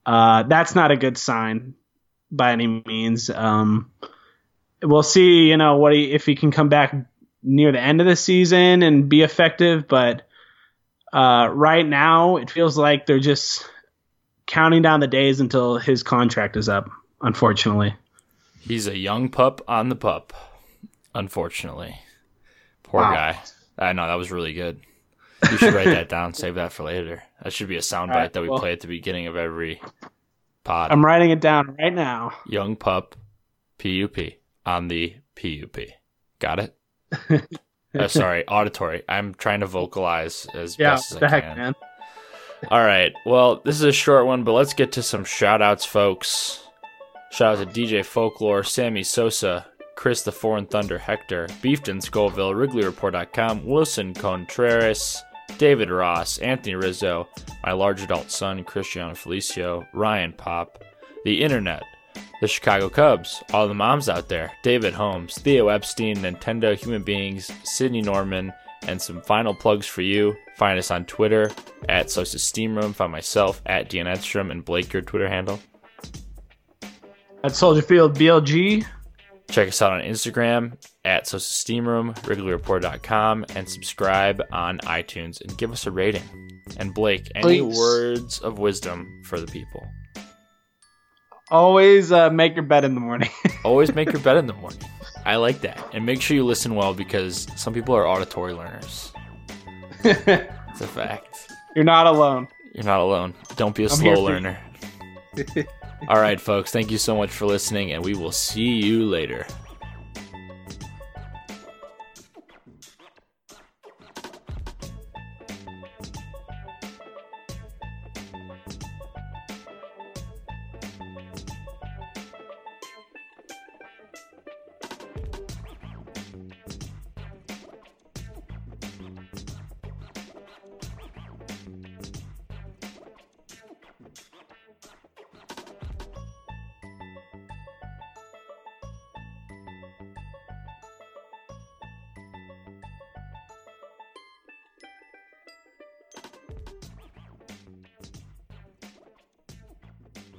uh, 0.05 0.43
that's 0.45 0.75
not 0.75 0.91
a 0.91 0.97
good 0.97 1.17
sign 1.17 1.75
by 2.31 2.53
any 2.53 2.83
means. 2.87 3.31
Um, 3.31 3.91
we'll 4.83 5.03
see, 5.03 5.49
you 5.49 5.57
know, 5.57 5.77
what 5.77 5.93
he 5.93 6.13
if 6.13 6.27
he 6.27 6.35
can 6.35 6.51
come 6.51 6.69
back 6.69 6.95
near 7.43 7.73
the 7.73 7.81
end 7.81 8.01
of 8.01 8.07
the 8.07 8.17
season 8.17 8.83
and 8.83 9.09
be 9.09 9.23
effective, 9.23 9.87
but 9.89 10.23
uh, 11.13 11.49
right 11.53 11.87
now 11.87 12.37
it 12.37 12.51
feels 12.51 12.79
like 12.79 13.07
they're 13.07 13.21
just 13.21 13.69
counting 14.47 14.83
down 14.83 15.01
the 15.01 15.07
days 15.07 15.41
until 15.41 15.79
his 15.79 16.03
contract 16.03 16.57
is 16.57 16.69
up, 16.69 16.91
unfortunately. 17.21 17.95
He's 18.61 18.87
a 18.87 18.97
young 18.97 19.29
pup 19.29 19.61
on 19.67 19.89
the 19.89 19.97
pup, 19.97 20.33
unfortunately. 21.15 21.99
Poor 22.83 23.01
wow. 23.01 23.13
guy. 23.13 23.41
I 23.79 23.93
know 23.93 24.07
that 24.07 24.15
was 24.15 24.31
really 24.31 24.53
good. 24.53 24.81
You 25.51 25.59
should 25.59 25.75
write 25.75 25.87
that 25.87 26.09
down, 26.09 26.35
save 26.35 26.55
that 26.55 26.73
for 26.73 26.85
later. 26.85 27.23
That 27.43 27.53
should 27.53 27.69
be 27.69 27.77
a 27.77 27.81
soundbite 27.81 28.15
right, 28.15 28.33
that 28.33 28.41
we 28.41 28.49
well, 28.49 28.59
play 28.61 28.73
at 28.73 28.81
the 28.81 28.87
beginning 28.87 29.27
of 29.27 29.37
every 29.37 29.81
pod. 30.65 30.93
I'm 30.93 31.05
writing 31.05 31.31
it 31.31 31.41
down 31.41 31.77
right 31.79 31.93
now. 31.93 32.33
Young 32.47 32.77
pup, 32.77 33.17
PUP 33.79 34.17
on 34.65 34.89
the 34.89 35.17
PUP. 35.35 35.77
Got 36.39 36.61
it? 36.61 37.49
Uh, 37.95 38.09
sorry, 38.09 38.47
auditory. 38.49 39.03
I'm 39.07 39.35
trying 39.35 39.61
to 39.61 39.67
vocalize 39.67 40.47
as 40.55 40.79
Yeah, 40.79 40.93
best 40.95 41.13
as 41.13 41.19
the 41.19 41.27
I 41.27 41.29
heck, 41.29 41.43
can. 41.45 41.57
man. 41.59 41.75
All 42.71 42.83
right. 42.83 43.13
Well, 43.27 43.61
this 43.67 43.77
is 43.77 43.83
a 43.83 43.93
short 43.93 44.25
one, 44.25 44.45
but 44.45 44.53
let's 44.53 44.73
get 44.73 44.93
to 44.93 45.03
some 45.03 45.25
shout 45.27 45.61
outs, 45.61 45.85
folks. 45.85 46.67
Shout 47.33 47.59
out 47.59 47.71
to 47.75 47.81
DJ 47.81 48.03
Folklore, 48.03 48.65
Sammy 48.65 49.03
Sosa, 49.03 49.67
Chris 49.95 50.23
the 50.23 50.33
Foreign 50.33 50.65
Thunder 50.65 50.97
Hector, 50.97 51.49
Beefton 51.61 52.01
Scoville, 52.01 52.55
WrigleyReport.com, 52.55 53.67
Willson 53.67 54.15
Contreras, 54.15 55.23
David 55.59 55.91
Ross, 55.91 56.39
Anthony 56.39 56.75
Rizzo, 56.75 57.29
my 57.65 57.73
large 57.73 58.03
adult 58.03 58.31
son, 58.31 58.65
Cristiano 58.65 59.15
Felicio, 59.15 59.87
Ryan 59.93 60.33
Pop, 60.33 60.83
the 61.25 61.43
internet, 61.43 61.83
the 62.41 62.49
Chicago 62.49 62.89
Cubs, 62.89 63.43
all 63.53 63.69
the 63.69 63.75
moms 63.75 64.09
out 64.09 64.29
there, 64.29 64.53
David 64.63 64.95
Holmes, 64.95 65.39
Theo 65.39 65.69
Epstein, 65.69 66.17
Nintendo 66.17 66.77
Human 66.77 67.03
Beings, 67.03 67.51
Sydney 67.63 68.03
Norman, 68.03 68.53
and 68.89 69.01
some 69.01 69.23
final 69.23 69.55
plugs 69.55 69.87
for 69.87 70.03
you. 70.03 70.35
Find 70.57 70.79
us 70.79 70.91
on 70.91 71.05
Twitter 71.05 71.51
at 71.89 72.11
Steam 72.11 72.77
Room. 72.77 72.93
Find 72.93 73.13
myself 73.13 73.63
at 73.67 73.89
Dean 73.89 74.07
Edstrom 74.07 74.51
and 74.51 74.65
Blake, 74.65 74.93
your 74.93 75.03
Twitter 75.03 75.29
handle. 75.29 75.61
At 77.45 77.55
Soldier 77.55 77.83
Field 77.83 78.17
BLG. 78.17 78.85
Check 79.49 79.69
us 79.69 79.83
out 79.83 79.93
on 79.93 80.01
Instagram 80.01 80.77
at 81.05 81.27
Sosa 81.27 81.45
Steam 81.51 81.89
Room, 81.89 82.15
WrigleyReport.com, 82.15 83.47
and 83.55 83.69
subscribe 83.69 84.43
on 84.53 84.79
iTunes 84.81 85.41
and 85.41 85.57
give 85.59 85.73
us 85.73 85.87
a 85.87 85.91
rating. 85.91 86.23
And 86.77 86.95
Blake, 86.95 87.31
any 87.35 87.61
Please. 87.61 87.79
words 87.79 88.39
of 88.41 88.59
wisdom 88.59 89.23
for 89.25 89.41
the 89.41 89.47
people? 89.47 89.87
Always 91.51 92.13
uh, 92.13 92.31
make 92.31 92.55
your 92.55 92.65
bed 92.65 92.85
in 92.85 92.95
the 92.95 93.01
morning. 93.01 93.29
Always 93.65 93.95
make 93.95 94.13
your 94.13 94.23
bed 94.23 94.37
in 94.37 94.47
the 94.47 94.55
morning. 94.55 94.81
I 95.25 95.37
like 95.37 95.61
that. 95.61 95.79
And 95.93 96.07
make 96.07 96.23
sure 96.23 96.37
you 96.37 96.45
listen 96.45 96.75
well 96.75 96.95
because 96.95 97.47
some 97.57 97.75
people 97.75 97.95
are 97.95 98.07
auditory 98.07 98.55
learners. 98.55 99.13
It's 100.73 100.81
a 100.81 100.87
fact. 100.87 101.53
You're 101.77 101.85
not 101.85 102.07
alone. 102.07 102.49
You're 102.75 102.85
not 102.85 103.01
alone. 103.01 103.35
Don't 103.57 103.75
be 103.75 103.85
a 103.85 103.89
I'm 103.91 103.97
slow 103.97 104.23
learner. 104.23 104.59
All 106.09 106.19
right, 106.19 106.41
folks. 106.41 106.71
Thank 106.71 106.91
you 106.91 106.97
so 106.97 107.15
much 107.15 107.31
for 107.31 107.45
listening, 107.45 107.93
and 107.93 108.03
we 108.03 108.15
will 108.15 108.33
see 108.33 108.63
you 108.63 109.05
later. 109.05 109.47